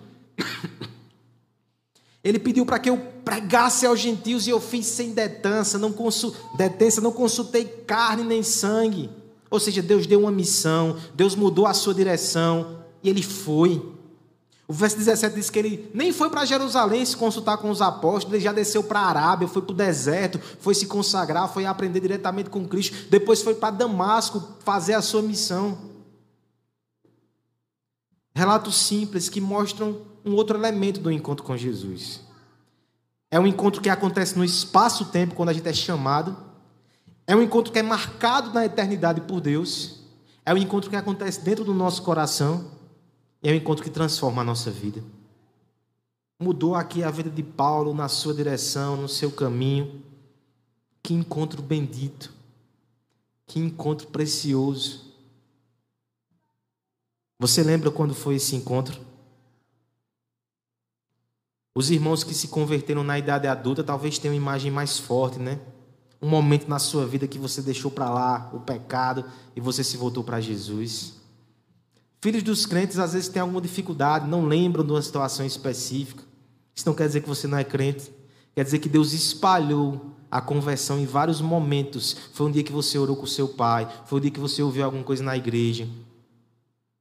ele 2.24 2.38
pediu 2.38 2.64
para 2.64 2.78
que 2.78 2.88
eu 2.88 2.98
pregasse 3.24 3.84
aos 3.84 3.98
gentios 3.98 4.46
e 4.46 4.50
eu 4.50 4.60
fiz 4.60 4.86
sem 4.86 5.12
detença, 5.12 5.78
não, 5.78 5.92
consul, 5.92 6.34
detença, 6.56 7.00
não 7.00 7.12
consultei 7.12 7.64
carne 7.64 8.22
nem 8.22 8.42
sangue. 8.42 9.10
Ou 9.50 9.58
seja, 9.58 9.82
Deus 9.82 10.06
deu 10.06 10.20
uma 10.20 10.30
missão, 10.30 10.96
Deus 11.14 11.34
mudou 11.34 11.66
a 11.66 11.74
sua 11.74 11.92
direção 11.92 12.78
e 13.02 13.10
ele 13.10 13.22
foi. 13.22 13.82
O 14.68 14.72
verso 14.72 14.96
17 14.96 15.34
diz 15.34 15.50
que 15.50 15.58
ele 15.58 15.90
nem 15.92 16.12
foi 16.12 16.30
para 16.30 16.44
Jerusalém 16.44 17.04
se 17.04 17.16
consultar 17.16 17.58
com 17.58 17.68
os 17.68 17.82
apóstolos, 17.82 18.32
ele 18.32 18.44
já 18.44 18.52
desceu 18.52 18.82
para 18.84 19.00
a 19.00 19.08
Arábia, 19.08 19.48
foi 19.48 19.60
para 19.60 19.72
o 19.72 19.76
deserto, 19.76 20.40
foi 20.60 20.74
se 20.74 20.86
consagrar, 20.86 21.52
foi 21.52 21.66
aprender 21.66 22.00
diretamente 22.00 22.48
com 22.48 22.66
Cristo, 22.66 22.96
depois 23.10 23.42
foi 23.42 23.54
para 23.54 23.74
Damasco 23.74 24.42
fazer 24.60 24.94
a 24.94 25.02
sua 25.02 25.20
missão. 25.20 25.76
Relatos 28.34 28.76
simples 28.76 29.28
que 29.28 29.40
mostram 29.40 30.11
um 30.24 30.34
outro 30.34 30.56
elemento 30.56 31.00
do 31.00 31.10
encontro 31.10 31.44
com 31.44 31.56
Jesus. 31.56 32.20
É 33.30 33.40
um 33.40 33.46
encontro 33.46 33.80
que 33.80 33.88
acontece 33.88 34.36
no 34.36 34.44
espaço-tempo, 34.44 35.34
quando 35.34 35.48
a 35.48 35.52
gente 35.52 35.68
é 35.68 35.72
chamado. 35.72 36.36
É 37.26 37.34
um 37.34 37.42
encontro 37.42 37.72
que 37.72 37.78
é 37.78 37.82
marcado 37.82 38.52
na 38.52 38.64
eternidade 38.64 39.22
por 39.22 39.40
Deus. 39.40 40.00
É 40.44 40.52
um 40.52 40.58
encontro 40.58 40.90
que 40.90 40.96
acontece 40.96 41.40
dentro 41.40 41.64
do 41.64 41.72
nosso 41.72 42.02
coração. 42.02 42.70
É 43.42 43.50
um 43.50 43.54
encontro 43.54 43.82
que 43.82 43.90
transforma 43.90 44.42
a 44.42 44.44
nossa 44.44 44.70
vida. 44.70 45.02
Mudou 46.38 46.74
aqui 46.74 47.02
a 47.02 47.10
vida 47.10 47.30
de 47.30 47.42
Paulo 47.42 47.94
na 47.94 48.08
sua 48.08 48.34
direção, 48.34 48.96
no 48.96 49.08
seu 49.08 49.30
caminho. 49.30 50.02
Que 51.02 51.14
encontro 51.14 51.62
bendito. 51.62 52.32
Que 53.46 53.58
encontro 53.58 54.08
precioso. 54.08 55.12
Você 57.38 57.62
lembra 57.62 57.90
quando 57.90 58.14
foi 58.14 58.34
esse 58.34 58.54
encontro? 58.54 59.00
Os 61.74 61.90
irmãos 61.90 62.22
que 62.22 62.34
se 62.34 62.48
converteram 62.48 63.02
na 63.02 63.18
idade 63.18 63.46
adulta 63.46 63.82
talvez 63.82 64.18
tenham 64.18 64.34
uma 64.34 64.42
imagem 64.42 64.70
mais 64.70 64.98
forte, 64.98 65.38
né? 65.38 65.58
Um 66.20 66.28
momento 66.28 66.68
na 66.68 66.78
sua 66.78 67.06
vida 67.06 67.26
que 67.26 67.38
você 67.38 67.62
deixou 67.62 67.90
para 67.90 68.10
lá 68.10 68.50
o 68.52 68.60
pecado 68.60 69.24
e 69.56 69.60
você 69.60 69.82
se 69.82 69.96
voltou 69.96 70.22
para 70.22 70.40
Jesus. 70.40 71.14
Filhos 72.20 72.42
dos 72.42 72.66
crentes 72.66 72.98
às 72.98 73.14
vezes 73.14 73.28
têm 73.28 73.42
alguma 73.42 73.60
dificuldade, 73.60 74.28
não 74.28 74.46
lembram 74.46 74.84
de 74.84 74.92
uma 74.92 75.02
situação 75.02 75.44
específica. 75.44 76.22
Isso 76.74 76.86
não 76.86 76.94
quer 76.94 77.06
dizer 77.06 77.22
que 77.22 77.28
você 77.28 77.48
não 77.48 77.58
é 77.58 77.64
crente. 77.64 78.12
Quer 78.54 78.64
dizer 78.64 78.78
que 78.78 78.88
Deus 78.88 79.12
espalhou 79.12 80.12
a 80.30 80.40
conversão 80.40 80.98
em 80.98 81.06
vários 81.06 81.40
momentos. 81.40 82.16
Foi 82.32 82.46
um 82.46 82.50
dia 82.50 82.62
que 82.62 82.72
você 82.72 82.98
orou 82.98 83.16
com 83.16 83.26
seu 83.26 83.48
pai, 83.48 83.88
foi 84.06 84.18
um 84.18 84.22
dia 84.22 84.30
que 84.30 84.40
você 84.40 84.62
ouviu 84.62 84.84
alguma 84.84 85.02
coisa 85.02 85.22
na 85.22 85.36
igreja, 85.36 85.88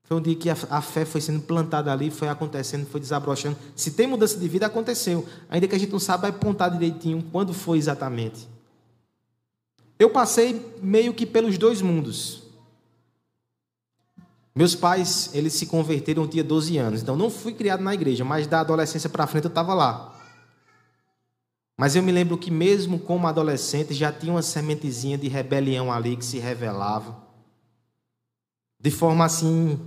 foi 0.03 0.17
um 0.17 0.21
dia 0.21 0.35
que 0.35 0.49
a, 0.49 0.81
fé 0.81 1.05
foi 1.05 1.21
sendo 1.21 1.41
plantada 1.41 1.91
ali, 1.91 2.11
foi 2.11 2.27
acontecendo, 2.27 2.85
foi 2.85 2.99
desabrochando. 2.99 3.57
Se 3.75 3.91
tem 3.91 4.07
mudança 4.07 4.37
de 4.37 4.47
vida, 4.47 4.65
aconteceu. 4.65 5.25
Ainda 5.49 5.67
que 5.67 5.75
a 5.75 5.79
gente 5.79 5.91
não 5.91 5.99
saiba 5.99 6.27
apontar 6.27 6.69
direitinho 6.69 7.23
quando 7.31 7.53
foi 7.53 7.77
exatamente. 7.77 8.47
Eu 9.97 10.09
passei 10.09 10.75
meio 10.81 11.13
que 11.13 11.25
pelos 11.25 11.57
dois 11.57 11.81
mundos. 11.81 12.43
Meus 14.53 14.75
pais, 14.75 15.29
eles 15.33 15.53
se 15.53 15.65
converteram, 15.65 16.23
eu 16.23 16.27
tinha 16.27 16.43
12 16.43 16.77
anos. 16.77 17.01
Então 17.01 17.15
não 17.15 17.29
fui 17.29 17.53
criado 17.53 17.81
na 17.81 17.93
igreja, 17.93 18.25
mas 18.25 18.47
da 18.47 18.59
adolescência 18.59 19.09
para 19.09 19.27
frente 19.27 19.45
eu 19.45 19.49
estava 19.49 19.73
lá. 19.73 20.13
Mas 21.77 21.95
eu 21.95 22.03
me 22.03 22.11
lembro 22.11 22.37
que 22.37 22.51
mesmo 22.51 22.99
como 22.99 23.27
adolescente 23.27 23.93
já 23.93 24.11
tinha 24.11 24.33
uma 24.33 24.41
sementezinha 24.41 25.17
de 25.17 25.27
rebelião 25.27 25.91
ali 25.91 26.17
que 26.17 26.25
se 26.25 26.37
revelava. 26.37 27.17
De 28.79 28.91
forma 28.91 29.25
assim 29.25 29.79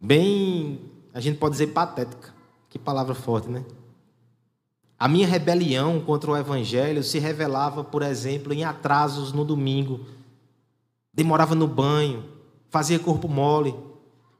bem, 0.00 0.80
a 1.12 1.20
gente 1.20 1.38
pode 1.38 1.52
dizer 1.52 1.68
patética. 1.68 2.34
Que 2.68 2.78
palavra 2.78 3.14
forte, 3.14 3.48
né? 3.48 3.64
A 4.98 5.06
minha 5.06 5.26
rebelião 5.26 6.00
contra 6.00 6.30
o 6.30 6.36
evangelho 6.36 7.02
se 7.04 7.18
revelava, 7.18 7.84
por 7.84 8.02
exemplo, 8.02 8.52
em 8.52 8.64
atrasos 8.64 9.32
no 9.32 9.44
domingo. 9.44 10.00
Demorava 11.14 11.54
no 11.54 11.68
banho, 11.68 12.24
fazia 12.68 12.98
corpo 12.98 13.28
mole. 13.28 13.74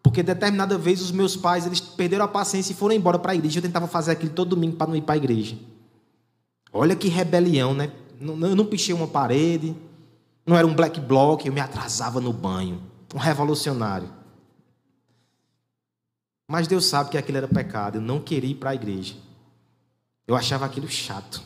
Porque 0.02 0.22
determinada 0.22 0.76
vez 0.76 1.00
os 1.00 1.12
meus 1.12 1.36
pais, 1.36 1.66
eles 1.66 1.80
perderam 1.80 2.24
a 2.24 2.28
paciência 2.28 2.72
e 2.72 2.74
foram 2.76 2.94
embora 2.94 3.18
para 3.18 3.32
a 3.32 3.34
igreja. 3.34 3.58
Eu 3.58 3.62
tentava 3.62 3.86
fazer 3.86 4.12
aquilo 4.12 4.32
todo 4.32 4.50
domingo 4.50 4.76
para 4.76 4.88
não 4.88 4.96
ir 4.96 5.02
para 5.02 5.14
a 5.14 5.18
igreja. 5.18 5.56
Olha 6.72 6.96
que 6.96 7.08
rebelião, 7.08 7.72
né? 7.72 7.92
Eu 8.20 8.56
não 8.56 8.66
pichei 8.66 8.94
uma 8.94 9.06
parede, 9.06 9.76
não 10.44 10.56
era 10.56 10.66
um 10.66 10.74
black 10.74 11.00
block, 11.00 11.46
eu 11.46 11.52
me 11.52 11.60
atrasava 11.60 12.20
no 12.20 12.32
banho. 12.32 12.82
Um 13.14 13.18
revolucionário. 13.18 14.08
Mas 16.48 16.66
Deus 16.66 16.86
sabe 16.86 17.10
que 17.10 17.18
aquilo 17.18 17.36
era 17.36 17.46
pecado. 17.46 17.98
Eu 17.98 18.00
não 18.00 18.20
queria 18.20 18.50
ir 18.50 18.54
para 18.54 18.70
a 18.70 18.74
igreja. 18.74 19.14
Eu 20.26 20.34
achava 20.34 20.64
aquilo 20.64 20.88
chato. 20.88 21.42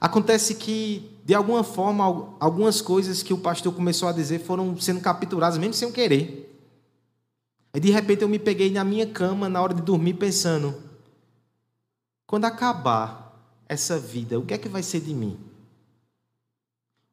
Acontece 0.00 0.54
que, 0.54 1.18
de 1.24 1.34
alguma 1.34 1.64
forma, 1.64 2.04
algumas 2.38 2.80
coisas 2.80 3.22
que 3.22 3.32
o 3.32 3.38
pastor 3.38 3.74
começou 3.74 4.08
a 4.08 4.12
dizer 4.12 4.40
foram 4.40 4.78
sendo 4.78 5.00
capturadas, 5.00 5.58
mesmo 5.58 5.74
sem 5.74 5.88
eu 5.88 5.94
querer. 5.94 6.54
Aí, 7.72 7.80
de 7.80 7.90
repente, 7.90 8.22
eu 8.22 8.28
me 8.28 8.38
peguei 8.38 8.70
na 8.70 8.84
minha 8.84 9.06
cama, 9.06 9.48
na 9.48 9.60
hora 9.60 9.74
de 9.74 9.82
dormir, 9.82 10.14
pensando: 10.14 10.80
quando 12.26 12.44
acabar 12.44 13.34
essa 13.68 13.98
vida, 13.98 14.38
o 14.38 14.44
que 14.44 14.54
é 14.54 14.58
que 14.58 14.68
vai 14.68 14.82
ser 14.82 15.00
de 15.00 15.14
mim? 15.14 15.38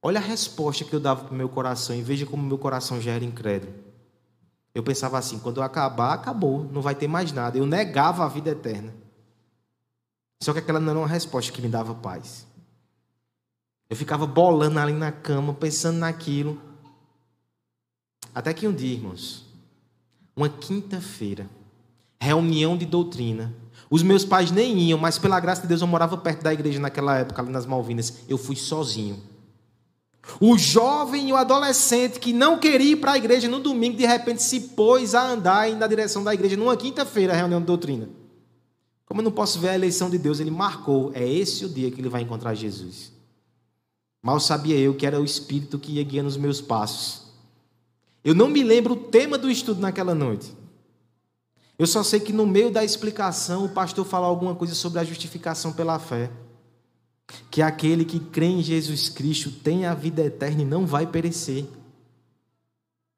Olha 0.01 0.19
a 0.19 0.23
resposta 0.23 0.83
que 0.83 0.93
eu 0.93 0.99
dava 0.99 1.23
para 1.23 1.33
o 1.33 1.37
meu 1.37 1.49
coração 1.49 1.95
e 1.95 2.01
veja 2.03 2.25
como 2.25 2.43
meu 2.43 2.57
coração 2.57 2.99
já 2.99 3.11
era 3.11 3.23
incrédulo. 3.23 3.90
Eu 4.73 4.83
pensava 4.83 5.17
assim: 5.17 5.39
quando 5.39 5.57
eu 5.57 5.63
acabar, 5.63 6.13
acabou, 6.13 6.63
não 6.71 6.81
vai 6.81 6.95
ter 6.95 7.07
mais 7.07 7.31
nada. 7.31 7.57
Eu 7.57 7.65
negava 7.65 8.25
a 8.25 8.27
vida 8.27 8.49
eterna. 8.49 8.93
Só 10.41 10.53
que 10.53 10.59
aquela 10.59 10.79
não 10.79 10.89
era 10.89 10.99
uma 10.99 11.07
resposta 11.07 11.51
que 11.51 11.61
me 11.61 11.67
dava 11.67 11.93
paz. 11.93 12.47
Eu 13.89 13.95
ficava 13.95 14.25
bolando 14.25 14.79
ali 14.79 14.93
na 14.93 15.11
cama, 15.11 15.53
pensando 15.53 15.97
naquilo. 15.99 16.59
Até 18.33 18.53
que 18.53 18.67
um 18.67 18.73
dia, 18.73 18.93
irmãos, 18.93 19.45
uma 20.35 20.47
quinta-feira, 20.47 21.49
reunião 22.19 22.77
de 22.77 22.85
doutrina. 22.85 23.53
Os 23.89 24.01
meus 24.01 24.23
pais 24.23 24.51
nem 24.51 24.79
iam, 24.79 24.97
mas 24.97 25.19
pela 25.19 25.39
graça 25.39 25.63
de 25.63 25.67
Deus 25.67 25.81
eu 25.81 25.87
morava 25.87 26.17
perto 26.17 26.41
da 26.41 26.53
igreja 26.53 26.79
naquela 26.79 27.17
época, 27.17 27.41
ali 27.41 27.51
nas 27.51 27.65
Malvinas. 27.65 28.19
Eu 28.29 28.37
fui 28.37 28.55
sozinho. 28.55 29.21
O 30.39 30.57
jovem 30.57 31.29
e 31.29 31.33
o 31.33 31.35
adolescente 31.35 32.19
que 32.19 32.31
não 32.31 32.57
queria 32.57 32.91
ir 32.91 32.95
para 32.97 33.13
a 33.13 33.17
igreja 33.17 33.47
no 33.47 33.59
domingo, 33.59 33.97
de 33.97 34.05
repente 34.05 34.43
se 34.43 34.59
pôs 34.59 35.15
a 35.15 35.27
andar 35.27 35.69
na 35.71 35.87
direção 35.87 36.23
da 36.23 36.33
igreja 36.33 36.55
numa 36.55 36.77
quinta-feira, 36.77 37.33
reunião 37.33 37.59
de 37.59 37.65
doutrina. 37.65 38.09
Como 39.05 39.19
eu 39.19 39.25
não 39.25 39.31
posso 39.31 39.59
ver 39.59 39.69
a 39.69 39.75
eleição 39.75 40.09
de 40.09 40.17
Deus, 40.17 40.39
ele 40.39 40.51
marcou, 40.51 41.11
é 41.13 41.27
esse 41.27 41.65
o 41.65 41.69
dia 41.69 41.91
que 41.91 41.99
ele 41.99 42.07
vai 42.07 42.21
encontrar 42.21 42.53
Jesus. 42.53 43.11
Mal 44.21 44.39
sabia 44.39 44.77
eu 44.77 44.93
que 44.93 45.05
era 45.05 45.19
o 45.19 45.25
Espírito 45.25 45.79
que 45.79 45.93
ia 45.93 46.03
guiando 46.03 46.29
os 46.29 46.37
meus 46.37 46.61
passos. 46.61 47.23
Eu 48.23 48.35
não 48.35 48.47
me 48.47 48.63
lembro 48.63 48.93
o 48.93 48.97
tema 48.97 49.37
do 49.37 49.49
estudo 49.49 49.81
naquela 49.81 50.13
noite. 50.13 50.55
Eu 51.77 51.87
só 51.87 52.03
sei 52.03 52.19
que 52.19 52.31
no 52.31 52.45
meio 52.45 52.69
da 52.69 52.83
explicação 52.83 53.65
o 53.65 53.69
pastor 53.69 54.05
falou 54.05 54.29
alguma 54.29 54.53
coisa 54.53 54.75
sobre 54.75 54.99
a 54.99 55.03
justificação 55.03 55.73
pela 55.73 55.97
fé 55.97 56.29
que 57.49 57.61
aquele 57.61 58.05
que 58.05 58.19
crê 58.19 58.45
em 58.45 58.63
Jesus 58.63 59.09
Cristo 59.09 59.51
tem 59.51 59.85
a 59.85 59.93
vida 59.93 60.21
eterna 60.21 60.61
e 60.61 60.65
não 60.65 60.85
vai 60.85 61.05
perecer. 61.05 61.65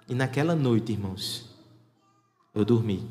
E 0.08 0.16
naquela 0.16 0.56
noite, 0.56 0.92
irmãos, 0.92 1.46
eu 2.54 2.66
dormi. 2.66 3.08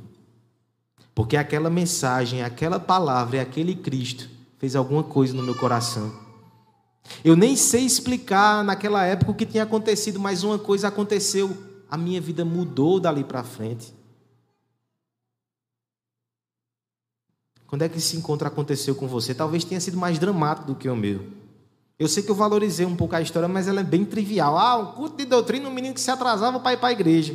Porque 1.15 1.37
aquela 1.37 1.69
mensagem, 1.69 2.43
aquela 2.43 2.81
palavra 2.81 3.37
e 3.37 3.41
aquele 3.41 3.75
Cristo 3.75 4.29
fez 4.59 4.77
alguma 4.77 5.03
coisa 5.03 5.35
no 5.35 5.43
meu 5.43 5.55
coração. 5.55 6.13
Eu 7.25 7.37
nem 7.37 7.57
sei 7.57 7.85
explicar 7.85 8.65
naquela 8.65 9.05
época 9.05 9.33
o 9.33 9.35
que 9.35 9.45
tinha 9.47 9.65
acontecido, 9.65 10.21
mas 10.21 10.43
uma 10.43 10.59
coisa 10.59 10.89
aconteceu. 10.89 11.57
A 11.91 11.97
minha 11.97 12.21
vida 12.21 12.45
mudou 12.45 12.99
dali 12.99 13.25
para 13.25 13.43
frente. 13.43 13.93
Quando 17.73 17.81
é 17.81 17.89
que 17.89 17.97
esse 17.97 18.19
encontro 18.19 18.47
aconteceu 18.47 18.95
com 18.95 19.09
você? 19.09 19.35
Talvez 19.35 19.65
tenha 19.65 19.81
sido 19.81 19.97
mais 19.97 20.19
dramático 20.19 20.67
do 20.67 20.75
que 20.75 20.91
o 20.91 20.95
meu. 20.95 21.27
Eu 21.99 22.07
sei 22.07 22.23
que 22.23 22.31
eu 22.31 22.35
valorizei 22.35 22.85
um 22.85 22.95
pouco 22.95 23.17
a 23.17 23.23
história, 23.23 23.49
mas 23.49 23.67
ela 23.67 23.81
é 23.81 23.83
bem 23.83 24.05
trivial. 24.05 24.59
Ah, 24.59 24.77
um 24.77 24.93
culto 24.93 25.17
de 25.17 25.25
doutrina, 25.25 25.71
um 25.71 25.73
menino 25.73 25.95
que 25.95 26.01
se 26.03 26.11
atrasava 26.11 26.61
para 26.61 26.75
ir 26.75 26.77
para 26.77 26.91
a 26.91 26.93
igreja. 26.93 27.35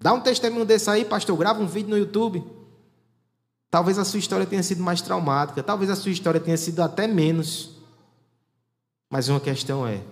Dá 0.00 0.12
um 0.12 0.20
testemunho 0.20 0.64
desse 0.64 0.90
aí, 0.90 1.04
pastor, 1.04 1.38
grava 1.38 1.62
um 1.62 1.68
vídeo 1.68 1.88
no 1.88 1.96
YouTube. 1.96 2.42
Talvez 3.70 3.96
a 3.96 4.04
sua 4.04 4.18
história 4.18 4.44
tenha 4.44 4.60
sido 4.64 4.82
mais 4.82 5.00
traumática, 5.00 5.62
talvez 5.62 5.88
a 5.88 5.94
sua 5.94 6.10
história 6.10 6.40
tenha 6.40 6.56
sido 6.56 6.82
até 6.82 7.06
menos. 7.06 7.76
Mas 9.08 9.28
uma 9.28 9.38
questão 9.38 9.86
é: 9.86 10.02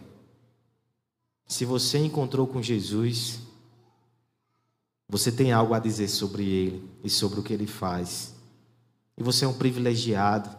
se 1.49 1.65
você 1.65 1.99
encontrou 1.99 2.47
com 2.47 2.63
Jesus, 2.63 3.41
você 5.09 5.33
tem 5.33 5.51
algo 5.51 5.75
a 5.75 5.81
dizer 5.81 6.07
sobre 6.07 6.49
ele 6.49 6.89
e 7.03 7.11
sobre 7.11 7.41
o 7.41 7.43
que 7.43 7.53
ele 7.53 7.67
faz. 7.67 8.36
E 9.17 9.23
você 9.23 9.45
é 9.45 9.49
um 9.49 9.55
privilegiado. 9.55 10.51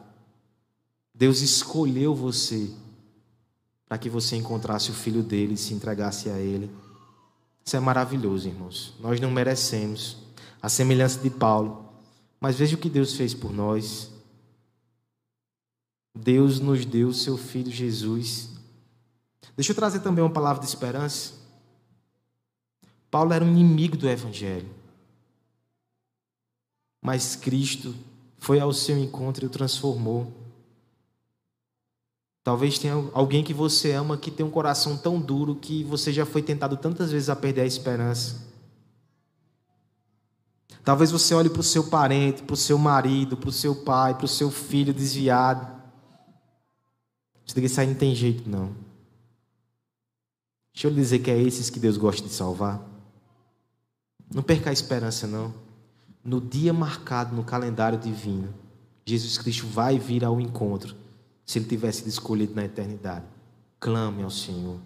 Deus 1.13 1.41
escolheu 1.41 2.15
você 2.15 2.71
para 3.87 3.97
que 3.97 4.09
você 4.09 4.35
encontrasse 4.35 4.91
o 4.91 4.93
filho 4.93 5.23
dele 5.23 5.53
e 5.53 5.57
se 5.57 5.73
entregasse 5.73 6.29
a 6.29 6.37
ele. 6.39 6.69
Isso 7.63 7.75
é 7.75 7.79
maravilhoso, 7.79 8.47
irmãos. 8.47 8.93
Nós 8.99 9.19
não 9.19 9.31
merecemos 9.31 10.17
a 10.61 10.69
semelhança 10.69 11.19
de 11.19 11.29
Paulo. 11.29 11.85
Mas 12.39 12.55
veja 12.55 12.75
o 12.75 12.79
que 12.79 12.89
Deus 12.89 13.13
fez 13.13 13.33
por 13.33 13.51
nós. 13.51 14.11
Deus 16.13 16.59
nos 16.59 16.85
deu 16.85 17.13
seu 17.13 17.37
filho 17.37 17.71
Jesus. 17.71 18.49
Deixa 19.55 19.71
eu 19.71 19.75
trazer 19.75 19.99
também 20.01 20.23
uma 20.23 20.33
palavra 20.33 20.61
de 20.61 20.67
esperança. 20.67 21.33
Paulo 23.09 23.33
era 23.33 23.43
um 23.43 23.49
inimigo 23.49 23.97
do 23.97 24.07
evangelho. 24.07 24.69
Mas 27.01 27.35
Cristo 27.35 27.95
foi 28.37 28.59
ao 28.59 28.71
seu 28.71 28.97
encontro 28.97 29.45
e 29.45 29.47
o 29.47 29.49
transformou. 29.49 30.31
Talvez 32.43 32.79
tenha 32.79 32.93
alguém 33.13 33.43
que 33.43 33.53
você 33.53 33.91
ama 33.91 34.17
que 34.17 34.31
tem 34.31 34.45
um 34.45 34.49
coração 34.49 34.95
tão 34.95 35.19
duro 35.19 35.55
que 35.55 35.83
você 35.83 36.13
já 36.13 36.25
foi 36.25 36.41
tentado 36.41 36.77
tantas 36.77 37.11
vezes 37.11 37.29
a 37.29 37.35
perder 37.35 37.61
a 37.61 37.65
esperança. 37.65 38.47
Talvez 40.81 41.11
você 41.11 41.33
olhe 41.33 41.49
para 41.49 41.59
o 41.59 41.63
seu 41.63 41.83
parente, 41.83 42.43
para 42.43 42.53
o 42.53 42.57
seu 42.57 42.77
marido, 42.77 43.35
para 43.35 43.49
o 43.49 43.51
seu 43.51 43.75
pai, 43.75 44.15
para 44.15 44.23
o 44.23 44.29
seu 44.29 44.49
filho 44.49 44.93
desviado. 44.93 45.67
Você 47.45 47.55
diga, 47.55 47.67
isso 47.67 47.81
aí 47.81 47.87
não 47.87 47.95
tem 47.95 48.15
jeito 48.15 48.49
não. 48.49 48.73
Deixa 50.73 50.87
eu 50.87 50.91
lhe 50.91 51.01
dizer 51.01 51.19
que 51.19 51.29
é 51.29 51.37
esses 51.37 51.69
que 51.69 51.79
Deus 51.79 51.97
gosta 51.97 52.25
de 52.25 52.33
salvar. 52.33 52.81
Não 54.33 54.41
perca 54.41 54.69
a 54.69 54.73
esperança 54.73 55.27
não. 55.27 55.66
No 56.27 56.41
dia 56.41 56.73
marcado 56.73 57.33
no 57.33 57.41
calendário 57.41 57.97
divino, 57.97 58.53
Jesus 59.05 59.37
Cristo 59.37 59.65
vai 59.65 59.97
vir 59.97 60.25
ao 60.25 60.41
encontro 60.41 60.93
se 61.45 61.57
ele 61.57 61.69
tivesse 61.69 61.99
sido 61.99 62.09
escolhido 62.09 62.53
na 62.53 62.65
eternidade. 62.65 63.23
Clame 63.79 64.23
ao 64.23 64.29
Senhor. 64.29 64.77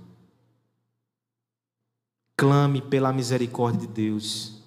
Clame 2.37 2.79
pela 2.79 3.11
misericórdia 3.11 3.87
de 3.87 3.87
Deus. 3.87 4.61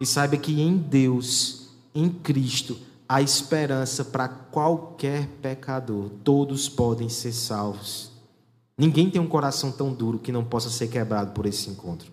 E 0.00 0.04
saiba 0.04 0.36
que 0.36 0.60
em 0.60 0.76
Deus, 0.76 1.68
em 1.94 2.10
Cristo, 2.10 2.76
há 3.08 3.22
esperança 3.22 4.04
para 4.04 4.26
qualquer 4.28 5.28
pecador. 5.40 6.10
Todos 6.24 6.68
podem 6.68 7.08
ser 7.08 7.32
salvos. 7.32 8.10
Ninguém 8.76 9.08
tem 9.08 9.20
um 9.20 9.28
coração 9.28 9.70
tão 9.70 9.94
duro 9.94 10.18
que 10.18 10.32
não 10.32 10.44
possa 10.44 10.70
ser 10.70 10.88
quebrado 10.88 11.30
por 11.30 11.46
esse 11.46 11.70
encontro. 11.70 12.10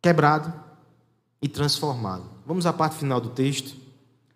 Quebrado 0.00 0.69
e 1.42 1.48
transformado. 1.48 2.24
Vamos 2.46 2.66
à 2.66 2.72
parte 2.72 2.96
final 2.96 3.20
do 3.20 3.30
texto. 3.30 3.76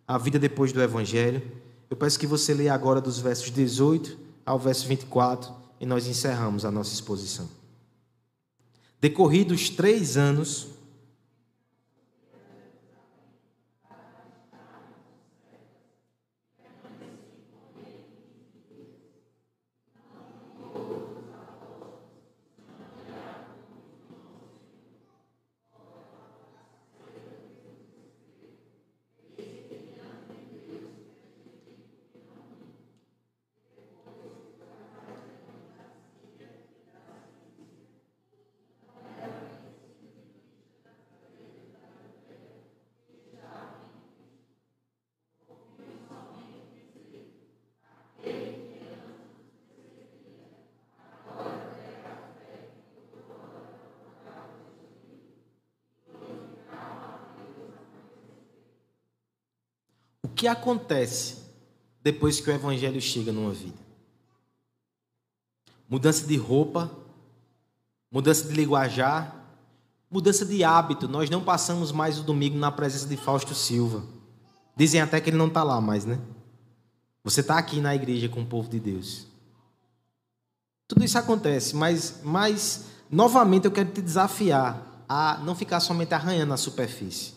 A 0.06 0.18
vida 0.18 0.38
depois 0.38 0.72
do 0.72 0.82
Evangelho. 0.82 1.42
Eu 1.90 1.96
peço 1.96 2.18
que 2.18 2.26
você 2.26 2.54
leia 2.54 2.74
agora 2.74 3.00
dos 3.00 3.18
versos 3.18 3.50
18 3.50 4.18
ao 4.44 4.58
verso 4.58 4.86
24 4.86 5.52
e 5.80 5.86
nós 5.86 6.06
encerramos 6.06 6.64
a 6.64 6.70
nossa 6.70 6.92
exposição. 6.92 7.48
Decorridos 9.00 9.68
três 9.68 10.16
anos, 10.16 10.68
que 60.44 60.48
acontece 60.48 61.36
depois 62.02 62.38
que 62.38 62.50
o 62.50 62.52
evangelho 62.52 63.00
chega 63.00 63.32
numa 63.32 63.52
vida? 63.52 63.78
Mudança 65.88 66.26
de 66.26 66.36
roupa, 66.36 66.90
mudança 68.12 68.46
de 68.46 68.52
linguajar, 68.52 69.34
mudança 70.10 70.44
de 70.44 70.62
hábito. 70.62 71.08
Nós 71.08 71.30
não 71.30 71.42
passamos 71.42 71.92
mais 71.92 72.18
o 72.18 72.22
domingo 72.22 72.58
na 72.58 72.70
presença 72.70 73.06
de 73.06 73.16
Fausto 73.16 73.54
Silva. 73.54 74.04
Dizem 74.76 75.00
até 75.00 75.18
que 75.18 75.30
ele 75.30 75.38
não 75.38 75.46
está 75.46 75.62
lá 75.62 75.80
mais, 75.80 76.04
né? 76.04 76.20
Você 77.22 77.40
está 77.40 77.56
aqui 77.56 77.80
na 77.80 77.94
igreja 77.94 78.28
com 78.28 78.42
o 78.42 78.46
povo 78.46 78.68
de 78.68 78.78
Deus. 78.78 79.26
Tudo 80.86 81.02
isso 81.06 81.16
acontece, 81.16 81.74
mas, 81.74 82.20
mas 82.22 82.84
novamente 83.10 83.64
eu 83.64 83.72
quero 83.72 83.90
te 83.90 84.02
desafiar 84.02 85.06
a 85.08 85.38
não 85.38 85.54
ficar 85.54 85.80
somente 85.80 86.12
arranhando 86.12 86.52
a 86.52 86.58
superfície. 86.58 87.32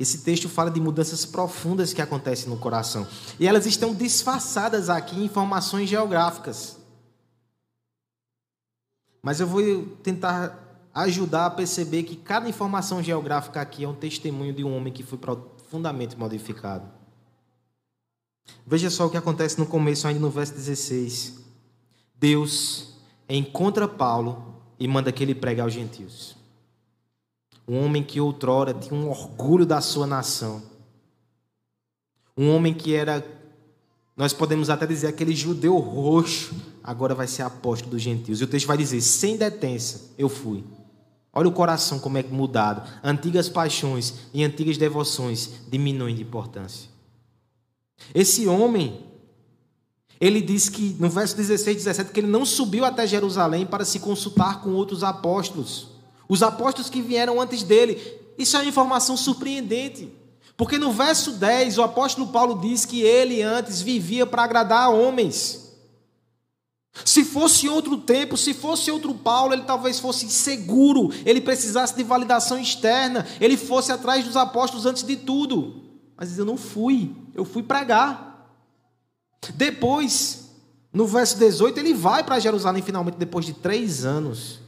Esse 0.00 0.22
texto 0.22 0.48
fala 0.48 0.70
de 0.70 0.80
mudanças 0.80 1.26
profundas 1.26 1.92
que 1.92 2.00
acontecem 2.00 2.48
no 2.48 2.56
coração. 2.56 3.06
E 3.38 3.46
elas 3.46 3.66
estão 3.66 3.94
disfarçadas 3.94 4.88
aqui 4.88 5.20
em 5.20 5.26
informações 5.26 5.90
geográficas. 5.90 6.78
Mas 9.22 9.40
eu 9.40 9.46
vou 9.46 9.84
tentar 10.02 10.88
ajudar 10.94 11.44
a 11.44 11.50
perceber 11.50 12.04
que 12.04 12.16
cada 12.16 12.48
informação 12.48 13.02
geográfica 13.02 13.60
aqui 13.60 13.84
é 13.84 13.88
um 13.88 13.94
testemunho 13.94 14.54
de 14.54 14.64
um 14.64 14.74
homem 14.74 14.90
que 14.90 15.02
foi 15.02 15.18
profundamente 15.18 16.16
modificado. 16.16 16.88
Veja 18.66 18.88
só 18.88 19.04
o 19.04 19.10
que 19.10 19.18
acontece 19.18 19.58
no 19.58 19.66
começo, 19.66 20.08
ainda 20.08 20.20
no 20.20 20.30
verso 20.30 20.54
16. 20.54 21.40
Deus 22.14 22.94
encontra 23.28 23.86
Paulo 23.86 24.62
e 24.78 24.88
manda 24.88 25.12
que 25.12 25.22
ele 25.22 25.34
pregue 25.34 25.60
aos 25.60 25.74
gentios 25.74 26.39
um 27.70 27.84
homem 27.84 28.02
que 28.02 28.20
outrora 28.20 28.74
tinha 28.74 28.98
um 28.98 29.08
orgulho 29.08 29.64
da 29.64 29.80
sua 29.80 30.04
nação, 30.04 30.60
um 32.36 32.50
homem 32.50 32.74
que 32.74 32.96
era, 32.96 33.24
nós 34.16 34.32
podemos 34.32 34.68
até 34.68 34.88
dizer, 34.88 35.06
aquele 35.06 35.36
judeu 35.36 35.78
roxo, 35.78 36.52
agora 36.82 37.14
vai 37.14 37.28
ser 37.28 37.42
apóstolo 37.42 37.92
dos 37.92 38.02
gentios. 38.02 38.40
E 38.40 38.44
o 38.44 38.48
texto 38.48 38.66
vai 38.66 38.76
dizer: 38.76 39.00
sem 39.00 39.36
detença, 39.36 40.10
eu 40.18 40.28
fui. 40.28 40.64
Olha 41.32 41.46
o 41.46 41.52
coração 41.52 42.00
como 42.00 42.18
é 42.18 42.24
mudado. 42.24 42.82
Antigas 43.04 43.48
paixões 43.48 44.14
e 44.34 44.42
antigas 44.42 44.76
devoções 44.76 45.50
diminuem 45.68 46.16
de 46.16 46.22
importância. 46.22 46.90
Esse 48.12 48.48
homem, 48.48 49.00
ele 50.20 50.40
diz 50.40 50.68
que, 50.68 50.96
no 50.98 51.08
verso 51.08 51.36
16 51.36 51.76
e 51.76 51.78
17, 51.78 52.10
que 52.10 52.18
ele 52.18 52.26
não 52.26 52.44
subiu 52.44 52.84
até 52.84 53.06
Jerusalém 53.06 53.64
para 53.64 53.84
se 53.84 54.00
consultar 54.00 54.60
com 54.60 54.70
outros 54.70 55.04
apóstolos 55.04 55.99
os 56.30 56.44
apóstolos 56.44 56.88
que 56.88 57.02
vieram 57.02 57.40
antes 57.40 57.64
dele. 57.64 58.00
Isso 58.38 58.56
é 58.56 58.60
uma 58.60 58.68
informação 58.68 59.16
surpreendente. 59.16 60.08
Porque 60.56 60.78
no 60.78 60.92
verso 60.92 61.32
10, 61.32 61.78
o 61.78 61.82
apóstolo 61.82 62.28
Paulo 62.28 62.60
diz 62.60 62.84
que 62.84 63.02
ele 63.02 63.42
antes 63.42 63.82
vivia 63.82 64.24
para 64.24 64.44
agradar 64.44 64.84
a 64.84 64.90
homens. 64.90 65.74
Se 67.04 67.24
fosse 67.24 67.68
outro 67.68 67.98
tempo, 67.98 68.36
se 68.36 68.54
fosse 68.54 68.92
outro 68.92 69.12
Paulo, 69.12 69.54
ele 69.54 69.62
talvez 69.62 69.98
fosse 69.98 70.26
inseguro, 70.26 71.10
ele 71.26 71.40
precisasse 71.40 71.96
de 71.96 72.04
validação 72.04 72.58
externa, 72.60 73.26
ele 73.40 73.56
fosse 73.56 73.90
atrás 73.90 74.24
dos 74.24 74.36
apóstolos 74.36 74.86
antes 74.86 75.02
de 75.02 75.16
tudo. 75.16 75.82
Mas 76.16 76.38
eu 76.38 76.44
não 76.44 76.56
fui, 76.56 77.12
eu 77.34 77.44
fui 77.44 77.64
pregar. 77.64 78.54
Depois, 79.54 80.50
no 80.92 81.08
verso 81.08 81.36
18, 81.38 81.80
ele 81.80 81.92
vai 81.92 82.22
para 82.22 82.38
Jerusalém 82.38 82.82
finalmente, 82.82 83.16
depois 83.16 83.44
de 83.44 83.54
três 83.54 84.04
anos. 84.04 84.60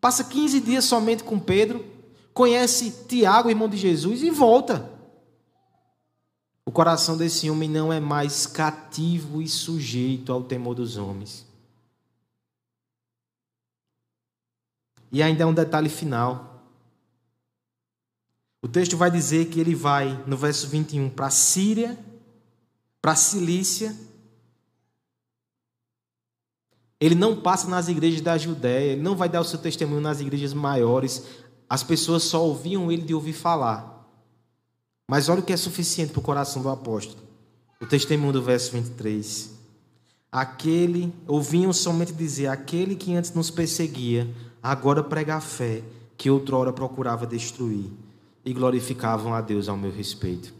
Passa 0.00 0.24
15 0.24 0.60
dias 0.60 0.84
somente 0.84 1.24
com 1.24 1.38
Pedro, 1.38 1.84
conhece 2.32 2.90
Tiago, 3.08 3.50
irmão 3.50 3.68
de 3.68 3.76
Jesus, 3.76 4.22
e 4.22 4.30
volta. 4.30 4.90
O 6.64 6.70
coração 6.70 7.16
desse 7.16 7.50
homem 7.50 7.68
não 7.68 7.92
é 7.92 7.98
mais 7.98 8.46
cativo 8.46 9.40
e 9.40 9.48
sujeito 9.48 10.32
ao 10.32 10.42
temor 10.42 10.74
dos 10.74 10.96
homens. 10.96 11.46
E 15.10 15.22
ainda 15.22 15.42
é 15.42 15.46
um 15.46 15.54
detalhe 15.54 15.88
final. 15.88 16.62
O 18.60 18.68
texto 18.68 18.96
vai 18.96 19.10
dizer 19.10 19.46
que 19.46 19.58
ele 19.58 19.74
vai, 19.74 20.22
no 20.26 20.36
verso 20.36 20.68
21, 20.68 21.08
para 21.08 21.30
Síria, 21.30 21.98
para 23.00 23.16
Cilícia. 23.16 23.96
Ele 27.00 27.14
não 27.14 27.36
passa 27.36 27.68
nas 27.68 27.88
igrejas 27.88 28.20
da 28.20 28.36
Judéia, 28.36 28.92
ele 28.92 29.02
não 29.02 29.16
vai 29.16 29.28
dar 29.28 29.40
o 29.40 29.44
seu 29.44 29.58
testemunho 29.58 30.00
nas 30.00 30.20
igrejas 30.20 30.52
maiores. 30.52 31.24
As 31.68 31.82
pessoas 31.82 32.24
só 32.24 32.44
ouviam 32.44 32.90
ele 32.90 33.02
de 33.02 33.14
ouvir 33.14 33.32
falar. 33.32 33.98
Mas 35.08 35.28
olha 35.28 35.40
o 35.40 35.42
que 35.42 35.52
é 35.52 35.56
suficiente 35.56 36.12
para 36.12 36.20
o 36.20 36.22
coração 36.22 36.60
do 36.60 36.68
apóstolo. 36.68 37.22
O 37.80 37.86
testemunho 37.86 38.32
do 38.32 38.42
verso 38.42 38.72
23. 38.72 39.56
Aquele, 40.30 41.14
ouviam 41.26 41.72
somente 41.72 42.12
dizer, 42.12 42.48
aquele 42.48 42.96
que 42.96 43.14
antes 43.14 43.32
nos 43.32 43.50
perseguia, 43.50 44.28
agora 44.62 45.02
prega 45.02 45.36
a 45.36 45.40
fé 45.40 45.82
que 46.18 46.28
outrora 46.28 46.72
procurava 46.72 47.26
destruir, 47.26 47.90
e 48.44 48.52
glorificavam 48.52 49.32
a 49.32 49.40
Deus 49.40 49.68
ao 49.68 49.76
meu 49.76 49.92
respeito. 49.92 50.52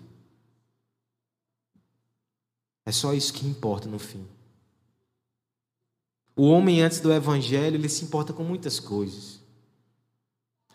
É 2.87 2.93
só 2.93 3.13
isso 3.13 3.35
que 3.35 3.47
importa 3.47 3.89
no 3.89 3.99
fim. 3.99 4.25
O 6.39 6.51
homem 6.51 6.81
antes 6.83 7.01
do 7.01 7.13
evangelho, 7.13 7.75
ele 7.75 7.89
se 7.89 8.05
importa 8.05 8.33
com 8.33 8.45
muitas 8.45 8.79
coisas. 8.79 9.41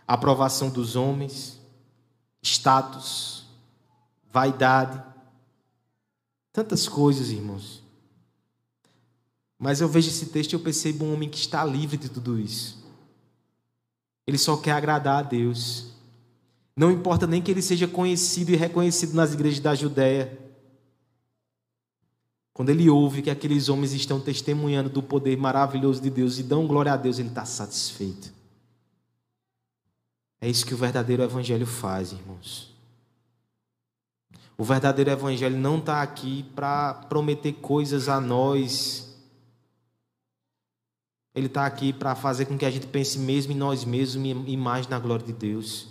aprovação 0.06 0.70
dos 0.70 0.98
homens, 0.98 1.58
status, 2.42 3.46
vaidade, 4.30 5.02
tantas 6.52 6.90
coisas, 6.90 7.30
irmãos. 7.30 7.82
Mas 9.58 9.80
eu 9.80 9.88
vejo 9.88 10.10
esse 10.10 10.26
texto 10.26 10.52
e 10.52 10.56
eu 10.56 10.60
percebo 10.60 11.06
um 11.06 11.14
homem 11.14 11.30
que 11.30 11.38
está 11.38 11.64
livre 11.64 11.96
de 11.96 12.10
tudo 12.10 12.38
isso. 12.38 12.84
Ele 14.28 14.38
só 14.38 14.58
quer 14.58 14.74
agradar 14.74 15.20
a 15.20 15.24
Deus. 15.24 15.94
Não 16.76 16.92
importa 16.92 17.26
nem 17.26 17.42
que 17.42 17.50
ele 17.50 17.62
seja 17.62 17.88
conhecido 17.88 18.52
e 18.52 18.58
reconhecido 18.58 19.14
nas 19.14 19.34
igrejas 19.34 19.62
da 19.62 19.74
Judéia. 19.74 20.38
Quando 22.54 22.70
ele 22.70 22.90
ouve 22.90 23.22
que 23.22 23.30
aqueles 23.30 23.68
homens 23.68 23.94
estão 23.94 24.20
testemunhando 24.20 24.90
do 24.90 25.02
poder 25.02 25.38
maravilhoso 25.38 26.02
de 26.02 26.10
Deus 26.10 26.38
e 26.38 26.44
dão 26.44 26.68
glória 26.68 26.94
a 26.94 26.98
Deus, 26.98 27.18
ele 27.18 27.30
está 27.30 27.46
satisfeito. 27.46 28.32
É 30.40 30.48
isso 30.48 30.66
que 30.66 30.74
o 30.74 30.78
verdadeiro 30.78 31.24
evangelho 31.24 31.66
faz, 31.66 32.12
irmãos. 32.12 32.72
O 34.58 34.64
verdadeiro 34.64 35.10
evangelho 35.10 35.58
não 35.58 35.80
está 35.80 36.02
aqui 36.02 36.44
para 36.54 36.94
prometer 36.94 37.54
coisas 37.54 38.08
a 38.08 38.22
nós 38.22 39.14
ele 41.36 41.48
está 41.48 41.66
aqui 41.66 41.92
para 41.92 42.16
fazer 42.16 42.46
com 42.46 42.58
que 42.58 42.66
a 42.66 42.70
gente 42.70 42.86
pense 42.86 43.18
mesmo 43.18 43.54
em 43.54 43.56
nós 43.56 43.84
mesmos 43.84 44.44
e 44.48 44.56
mais 44.56 44.88
na 44.88 45.00
glória 45.00 45.26
de 45.26 45.34
Deus. 45.34 45.88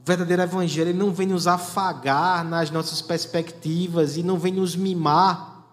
O 0.00 0.04
verdadeiro 0.04 0.42
evangelho 0.42 0.90
ele 0.90 0.98
não 0.98 1.12
vem 1.12 1.26
nos 1.26 1.46
afagar 1.46 2.44
nas 2.44 2.70
nossas 2.70 3.02
perspectivas 3.02 4.16
e 4.16 4.22
não 4.22 4.38
vem 4.38 4.52
nos 4.52 4.74
mimar. 4.74 5.66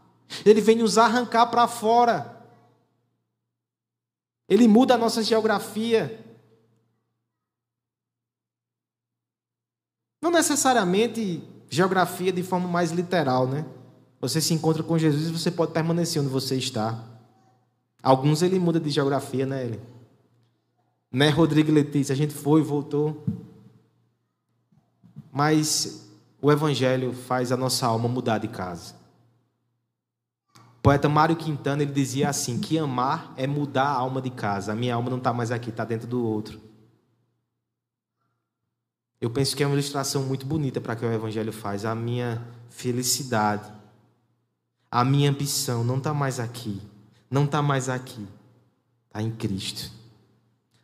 Ele 0.46 0.60
vem 0.60 0.76
nos 0.76 0.98
arrancar 0.98 1.48
para 1.48 1.68
fora. 1.68 2.38
Ele 4.50 4.68
muda 4.68 4.96
a 4.96 4.98
nossa 4.98 5.24
geografia. 5.24 6.24
Não 10.22 10.32
necessariamente 10.32 11.44
geografia 11.70 12.32
de 12.32 12.44
forma 12.44 12.68
mais 12.68 12.92
literal, 12.92 13.48
né? 13.48 13.66
Você 14.20 14.42
se 14.42 14.54
encontra 14.54 14.82
com 14.84 14.98
Jesus 14.98 15.28
e 15.28 15.32
você 15.32 15.52
pode 15.52 15.72
permanecer 15.72 16.22
onde 16.22 16.32
você 16.32 16.56
está. 16.56 17.04
Alguns 18.02 18.42
ele 18.42 18.60
muda 18.60 18.80
de 18.80 18.90
geografia, 18.90 19.46
né, 19.46 19.66
ele? 19.66 19.82
Né, 21.12 21.30
Rodrigo 21.30 21.70
e 21.70 21.74
Letícia? 21.74 22.14
A 22.14 22.16
gente 22.16 22.34
foi, 22.34 22.62
voltou. 22.62 23.24
Mas 25.38 26.10
o 26.42 26.52
Evangelho 26.52 27.14
faz 27.14 27.52
a 27.52 27.58
nossa 27.58 27.86
alma 27.86 28.10
mudar 28.10 28.40
de 28.40 28.48
casa. 28.48 28.96
O 30.56 30.82
poeta 30.82 31.08
Mário 31.08 31.36
Quintana 31.36 31.84
ele 31.84 31.92
dizia 31.92 32.30
assim: 32.30 32.60
que 32.60 32.80
amar 32.80 33.34
é 33.38 33.46
mudar 33.46 33.86
a 33.86 33.98
alma 33.98 34.20
de 34.20 34.32
casa. 34.32 34.72
A 34.72 34.76
minha 34.76 34.96
alma 34.96 35.12
não 35.12 35.20
está 35.20 35.32
mais 35.32 35.52
aqui, 35.52 35.70
está 35.70 35.86
dentro 35.86 36.08
do 36.08 36.26
outro. 36.26 36.60
Eu 39.22 39.30
penso 39.30 39.56
que 39.56 39.62
é 39.62 39.68
uma 39.68 39.74
ilustração 39.76 40.24
muito 40.24 40.46
bonita 40.46 40.82
para 40.82 40.96
que 40.96 41.06
o 41.06 41.12
Evangelho 41.12 41.54
faz. 41.54 41.86
A 41.86 41.94
minha 41.94 42.44
felicidade, 42.70 43.72
a 44.90 45.06
minha 45.06 45.30
ambição 45.30 45.84
não 45.84 45.98
está 45.98 46.14
mais 46.14 46.40
aqui 46.40 46.82
não 47.30 47.44
está 47.44 47.62
mais 47.62 47.90
aqui, 47.90 48.26
está 49.08 49.22
em 49.22 49.32
Cristo. 49.32 49.92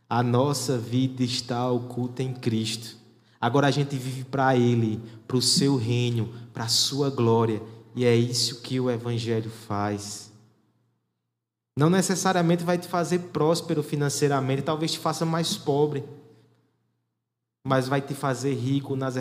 A 0.10 0.22
nossa 0.22 0.78
vida 0.78 1.24
está 1.24 1.70
oculta 1.72 2.22
em 2.22 2.34
Cristo. 2.34 2.98
Agora 3.44 3.68
a 3.68 3.72
gente 3.72 3.98
vive 3.98 4.24
para 4.24 4.56
Ele, 4.56 5.02
para 5.28 5.36
o 5.36 5.42
seu 5.42 5.76
reino, 5.76 6.34
para 6.54 6.64
a 6.64 6.70
sua 6.70 7.10
glória. 7.10 7.62
E 7.94 8.06
é 8.06 8.16
isso 8.16 8.62
que 8.62 8.80
o 8.80 8.90
Evangelho 8.90 9.52
faz. 9.52 10.32
Não 11.78 11.90
necessariamente 11.90 12.64
vai 12.64 12.78
te 12.78 12.88
fazer 12.88 13.20
próspero 13.20 13.84
financeiramente, 13.84 14.62
talvez 14.62 14.94
te 14.94 15.00
faça 15.00 15.26
mais 15.26 15.58
pobre. 15.58 16.06
Mas 17.66 17.86
vai 17.90 18.00
te 18.00 18.14
fazer 18.14 18.54
rico 18.54 18.96
nas, 18.96 19.16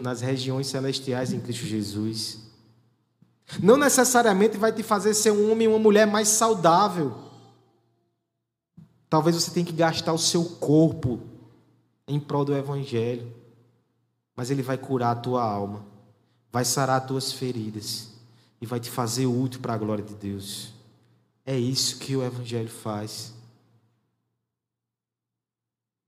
nas 0.00 0.22
regiões 0.22 0.66
celestiais 0.66 1.34
em 1.34 1.40
Cristo 1.40 1.66
Jesus. 1.66 2.38
Não 3.62 3.76
necessariamente 3.76 4.56
vai 4.56 4.72
te 4.72 4.82
fazer 4.82 5.12
ser 5.12 5.32
um 5.32 5.52
homem 5.52 5.68
ou 5.68 5.74
uma 5.74 5.78
mulher 5.78 6.06
mais 6.06 6.28
saudável. 6.28 7.14
Talvez 9.10 9.36
você 9.36 9.50
tenha 9.50 9.66
que 9.66 9.74
gastar 9.74 10.14
o 10.14 10.18
seu 10.18 10.42
corpo 10.42 11.20
em 12.06 12.18
prol 12.18 12.46
do 12.46 12.56
Evangelho. 12.56 13.36
Mas 14.38 14.52
ele 14.52 14.62
vai 14.62 14.78
curar 14.78 15.10
a 15.10 15.16
tua 15.16 15.42
alma, 15.42 15.84
vai 16.52 16.64
sarar 16.64 17.00
as 17.00 17.08
tuas 17.08 17.32
feridas 17.32 18.12
e 18.60 18.66
vai 18.66 18.78
te 18.78 18.88
fazer 18.88 19.26
útil 19.26 19.60
para 19.60 19.74
a 19.74 19.76
glória 19.76 20.04
de 20.04 20.14
Deus. 20.14 20.72
É 21.44 21.58
isso 21.58 21.98
que 21.98 22.14
o 22.14 22.22
Evangelho 22.22 22.68
faz. 22.68 23.34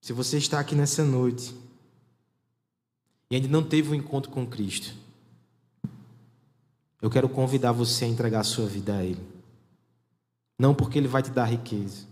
Se 0.01 0.13
você 0.13 0.39
está 0.39 0.61
aqui 0.61 0.77
nessa 0.77 1.05
noite 1.05 1.57
e 3.29 3.35
ainda 3.35 3.49
não 3.49 3.65
teve 3.65 3.91
um 3.91 3.97
encontro 3.97 4.31
com 4.31 4.47
Cristo, 4.47 4.95
eu 7.03 7.11
quero 7.11 7.29
convidar 7.29 7.73
você 7.73 8.05
a 8.05 8.09
entregar 8.09 8.43
a 8.43 8.45
sua 8.45 8.67
vida 8.67 8.97
a 8.97 9.05
Ele. 9.05 9.27
Não 10.57 10.73
porque 10.73 10.99
Ele 10.99 11.09
vai 11.09 11.25
te 11.25 11.31
dar 11.31 11.47
riqueza. 11.47 12.07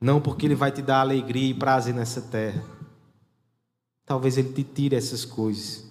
Não 0.00 0.22
porque 0.22 0.46
Ele 0.46 0.54
vai 0.54 0.72
te 0.72 0.80
dar 0.80 1.02
alegria 1.02 1.50
e 1.50 1.52
prazer 1.52 1.92
nessa 1.92 2.22
terra. 2.22 2.79
Talvez 4.10 4.36
Ele 4.36 4.52
te 4.52 4.64
tire 4.64 4.96
essas 4.96 5.24
coisas. 5.24 5.84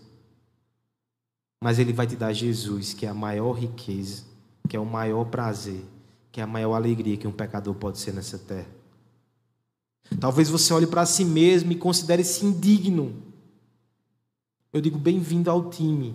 Mas 1.64 1.80
Ele 1.80 1.94
vai 1.94 2.06
te 2.06 2.18
dar 2.18 2.34
Jesus, 2.34 2.94
que 2.94 3.06
é 3.06 3.10
a 3.10 3.14
maior 3.14 3.54
riqueza, 3.54 4.24
que 4.68 4.76
é 4.76 4.80
o 4.80 4.86
maior 4.86 5.24
prazer, 5.24 5.86
que 6.30 6.42
é 6.42 6.44
a 6.44 6.48
maior 6.48 6.74
alegria 6.74 7.16
que 7.16 7.26
um 7.26 7.32
pecador 7.32 7.74
pode 7.76 7.98
ser 7.98 8.14
nessa 8.14 8.38
terra. 8.38 8.68
Talvez 10.20 10.50
você 10.50 10.74
olhe 10.74 10.86
para 10.86 11.06
si 11.06 11.24
mesmo 11.24 11.72
e 11.72 11.76
considere-se 11.76 12.46
indigno. 12.46 13.24
Eu 14.74 14.82
digo 14.82 15.00
bem-vindo 15.00 15.50
ao 15.50 15.70
time 15.70 16.14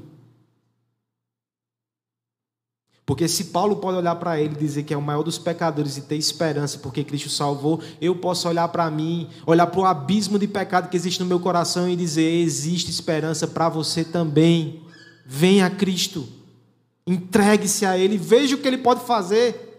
porque 3.07 3.29
se 3.29 3.45
Paulo 3.45 3.77
pode 3.77 3.99
olhar 3.99 4.15
para 4.17 4.41
ele 4.41 4.55
e 4.55 4.59
dizer 4.59 4.83
que 4.83 4.95
é 4.95 4.97
o 4.97 5.03
maior 5.03 5.23
dos 5.23 5.37
pecadores 5.37 5.99
e 5.99 6.03
ter 6.03 6.17
esperança 6.17 6.79
porque 6.79 7.05
Cristo 7.05 7.29
salvou, 7.29 7.81
eu 8.01 8.17
posso 8.17 8.49
olhar 8.49 8.67
para 8.69 8.91
mim, 8.91 9.29
olhar 9.47 9.67
para 9.67 9.81
o 9.81 9.85
abismo 9.85 10.39
de 10.39 10.49
pecado 10.49 10.89
que 10.89 10.97
existe 10.97 11.21
no 11.21 11.27
meu 11.27 11.39
coração 11.39 11.89
e 11.89 11.97
dizer: 11.97 12.23
existe 12.23 12.91
esperança 12.91 13.47
para 13.47 13.69
você 13.69 14.05
também. 14.05 14.83
Venha 15.27 15.67
a 15.67 15.71
Cristo, 15.71 16.27
entregue-se 17.07 17.85
a 17.85 17.97
Ele, 17.97 18.17
veja 18.17 18.57
o 18.57 18.59
que 18.59 18.69
Ele 18.69 18.79
pode 18.79 19.05
fazer. 19.05 19.73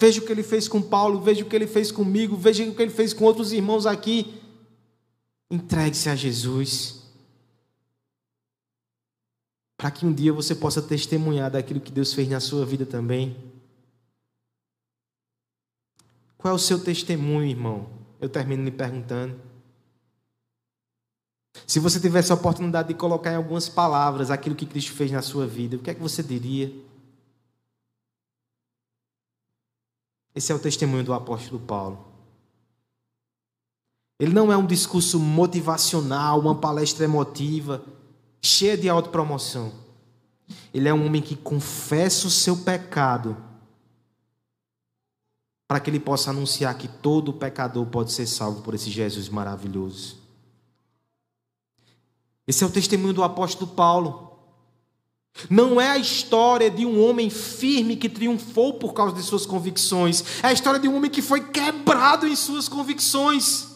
Veja 0.00 0.20
o 0.20 0.24
que 0.24 0.32
Ele 0.32 0.42
fez 0.42 0.66
com 0.66 0.82
Paulo, 0.82 1.20
veja 1.20 1.44
o 1.44 1.46
que 1.46 1.54
Ele 1.54 1.66
fez 1.66 1.92
comigo, 1.92 2.36
veja 2.36 2.64
o 2.64 2.74
que 2.74 2.82
Ele 2.82 2.90
fez 2.90 3.12
com 3.12 3.24
outros 3.24 3.52
irmãos 3.52 3.86
aqui. 3.86 4.34
Entregue-se 5.50 6.08
a 6.08 6.16
Jesus 6.16 7.01
para 9.82 9.90
que 9.90 10.06
um 10.06 10.12
dia 10.12 10.32
você 10.32 10.54
possa 10.54 10.80
testemunhar 10.80 11.50
daquilo 11.50 11.80
que 11.80 11.90
Deus 11.90 12.12
fez 12.12 12.28
na 12.28 12.38
sua 12.38 12.64
vida 12.64 12.86
também. 12.86 13.36
Qual 16.38 16.52
é 16.52 16.54
o 16.54 16.58
seu 16.58 16.78
testemunho, 16.78 17.50
irmão? 17.50 17.90
Eu 18.20 18.28
termino 18.28 18.62
me 18.62 18.70
perguntando. 18.70 19.36
Se 21.66 21.80
você 21.80 21.98
tivesse 21.98 22.30
a 22.30 22.36
oportunidade 22.36 22.90
de 22.90 22.94
colocar 22.94 23.32
em 23.32 23.34
algumas 23.34 23.68
palavras 23.68 24.30
aquilo 24.30 24.54
que 24.54 24.66
Cristo 24.66 24.92
fez 24.92 25.10
na 25.10 25.20
sua 25.20 25.48
vida, 25.48 25.74
o 25.74 25.80
que 25.80 25.90
é 25.90 25.94
que 25.94 26.00
você 26.00 26.22
diria? 26.22 26.72
Esse 30.32 30.52
é 30.52 30.54
o 30.54 30.60
testemunho 30.60 31.02
do 31.02 31.12
apóstolo 31.12 31.58
Paulo. 31.58 32.06
Ele 34.16 34.32
não 34.32 34.52
é 34.52 34.56
um 34.56 34.64
discurso 34.64 35.18
motivacional, 35.18 36.38
uma 36.38 36.54
palestra 36.54 37.04
emotiva. 37.04 37.84
Cheia 38.42 38.76
de 38.76 38.88
autopromoção. 38.88 39.72
Ele 40.74 40.88
é 40.88 40.92
um 40.92 41.06
homem 41.06 41.22
que 41.22 41.36
confessa 41.36 42.26
o 42.26 42.30
seu 42.30 42.56
pecado 42.56 43.36
para 45.68 45.80
que 45.80 45.88
ele 45.88 46.00
possa 46.00 46.30
anunciar 46.30 46.76
que 46.76 46.86
todo 46.86 47.32
pecador 47.32 47.86
pode 47.86 48.12
ser 48.12 48.26
salvo 48.26 48.60
por 48.60 48.74
esse 48.74 48.90
Jesus 48.90 49.28
maravilhoso. 49.28 50.18
Esse 52.46 52.64
é 52.64 52.66
o 52.66 52.70
testemunho 52.70 53.14
do 53.14 53.22
apóstolo 53.22 53.70
Paulo. 53.70 54.32
Não 55.48 55.80
é 55.80 55.88
a 55.88 55.96
história 55.96 56.70
de 56.70 56.84
um 56.84 57.02
homem 57.02 57.30
firme 57.30 57.96
que 57.96 58.08
triunfou 58.08 58.74
por 58.74 58.92
causa 58.92 59.14
de 59.14 59.22
suas 59.22 59.46
convicções. 59.46 60.42
É 60.42 60.48
a 60.48 60.52
história 60.52 60.78
de 60.78 60.88
um 60.88 60.96
homem 60.96 61.10
que 61.10 61.22
foi 61.22 61.48
quebrado 61.48 62.26
em 62.26 62.36
suas 62.36 62.68
convicções. 62.68 63.71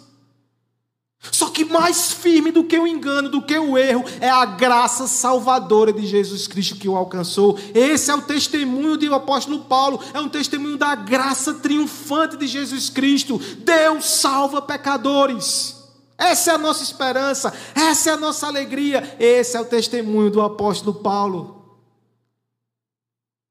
Só 1.31 1.49
que 1.49 1.65
mais 1.65 2.13
firme 2.13 2.51
do 2.51 2.65
que 2.65 2.79
o 2.79 2.87
engano, 2.87 3.29
do 3.29 3.43
que 3.43 3.59
o 3.59 3.77
erro, 3.77 4.05
é 4.21 4.29
a 4.29 4.45
graça 4.45 5.07
salvadora 5.07 5.93
de 5.93 6.07
Jesus 6.07 6.47
Cristo 6.47 6.77
que 6.77 6.89
o 6.89 6.97
alcançou. 6.97 7.59
Esse 7.75 8.11
é 8.11 8.15
o 8.15 8.23
testemunho 8.23 8.97
do 8.97 9.15
apóstolo 9.15 9.61
Paulo, 9.61 10.01
é 10.13 10.21
um 10.21 10.29
testemunho 10.29 10.77
da 10.77 10.95
graça 10.95 11.55
triunfante 11.55 12.37
de 12.37 12.47
Jesus 12.47 12.89
Cristo. 12.91 13.39
Deus 13.39 14.05
salva 14.05 14.63
pecadores. 14.63 15.77
Essa 16.19 16.53
é 16.53 16.55
a 16.55 16.59
nossa 16.59 16.83
esperança, 16.83 17.53
essa 17.75 18.11
é 18.11 18.13
a 18.15 18.17
nossa 18.17 18.47
alegria, 18.47 19.17
esse 19.21 19.57
é 19.57 19.61
o 19.61 19.67
testemunho 19.67 20.31
do 20.31 20.41
apóstolo 20.41 20.95
Paulo. 21.01 21.57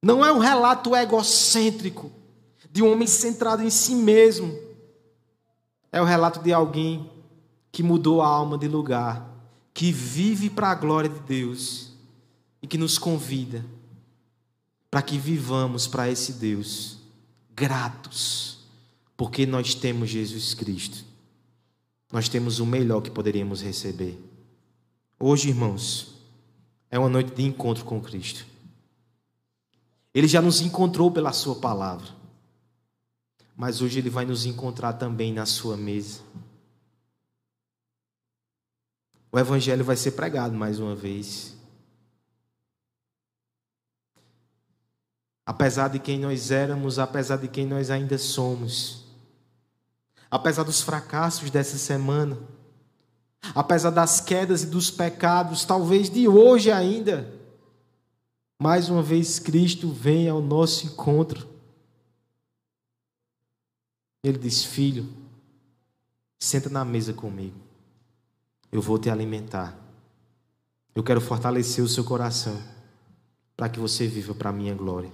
Não 0.01 0.26
é 0.26 0.32
um 0.32 0.39
relato 0.39 0.95
egocêntrico 0.95 2.11
de 2.71 2.84
um 2.84 2.91
homem 2.91 3.07
centrado 3.07 3.63
em 3.63 3.69
si 3.69 3.95
mesmo. 3.95 4.55
É 5.91 6.01
o 6.01 6.05
relato 6.05 6.39
de 6.41 6.51
alguém 6.51 7.09
que 7.76 7.84
mudou 7.84 8.21
a 8.21 8.28
alma 8.28 8.57
de 8.57 8.69
lugar, 8.69 9.30
que 9.73 9.91
vive 9.91 10.49
para 10.49 10.71
a 10.71 10.76
glória 10.76 11.09
de 11.09 11.19
Deus 11.19 11.91
e 12.61 12.67
que 12.67 12.78
nos 12.78 12.97
convida 12.97 13.65
para 14.89 15.01
que 15.01 15.17
vivamos 15.17 15.86
para 15.86 16.09
esse 16.09 16.34
Deus 16.34 16.99
gratos, 17.53 18.59
porque 19.17 19.45
nós 19.45 19.76
temos 19.76 20.09
Jesus 20.09 20.53
Cristo 20.53 21.03
nós 22.15 22.30
temos 22.30 22.59
o 22.59 22.65
melhor 22.65 23.01
que 23.01 23.11
poderíamos 23.11 23.61
receber. 23.61 24.17
Hoje, 25.19 25.49
irmãos, 25.49 26.15
é 26.89 26.97
uma 26.97 27.09
noite 27.09 27.36
de 27.36 27.43
encontro 27.43 27.84
com 27.84 27.99
Cristo. 27.99 28.45
Ele 30.13 30.26
já 30.26 30.41
nos 30.41 30.61
encontrou 30.61 31.11
pela 31.11 31.34
Sua 31.34 31.55
palavra, 31.55 32.07
mas 33.53 33.82
hoje 33.82 33.99
Ele 33.99 34.09
vai 34.09 34.26
nos 34.26 34.45
encontrar 34.45 34.93
também 34.93 35.34
na 35.34 35.45
Sua 35.45 35.76
mesa. 35.76 36.21
O 39.36 39.39
Evangelho 39.39 39.83
vai 39.83 39.97
ser 39.97 40.11
pregado 40.11 40.55
mais 40.55 40.79
uma 40.79 40.95
vez. 40.95 41.57
Apesar 45.45 45.89
de 45.89 45.99
quem 45.99 46.17
nós 46.17 46.51
éramos, 46.51 46.99
apesar 46.99 47.36
de 47.36 47.49
quem 47.49 47.65
nós 47.65 47.89
ainda 47.89 48.17
somos, 48.17 49.03
apesar 50.31 50.63
dos 50.63 50.81
fracassos 50.81 51.51
dessa 51.51 51.77
semana, 51.77 52.39
apesar 53.53 53.89
das 53.89 54.21
quedas 54.21 54.63
e 54.63 54.67
dos 54.67 54.89
pecados, 54.89 55.65
talvez 55.65 56.09
de 56.09 56.29
hoje 56.29 56.71
ainda, 56.71 57.29
mais 58.57 58.89
uma 58.89 59.03
vez 59.03 59.38
Cristo 59.38 59.91
vem 59.91 60.29
ao 60.29 60.41
nosso 60.41 60.86
encontro. 60.86 61.45
Ele 64.23 64.38
diz: 64.38 64.63
Filho, 64.63 65.13
senta 66.39 66.69
na 66.69 66.86
mesa 66.86 67.11
comigo, 67.11 67.64
eu 68.72 68.82
vou 68.82 68.97
te 68.97 69.09
alimentar. 69.09 69.78
Eu 70.93 71.03
quero 71.03 71.20
fortalecer 71.20 71.84
o 71.84 71.88
seu 71.88 72.03
coração 72.03 72.57
para 73.55 73.70
que 73.70 73.80
você 73.80 74.07
viva 74.07 74.34
para 74.34 74.49
a 74.49 74.53
minha 74.53 74.74
glória. 74.74 75.11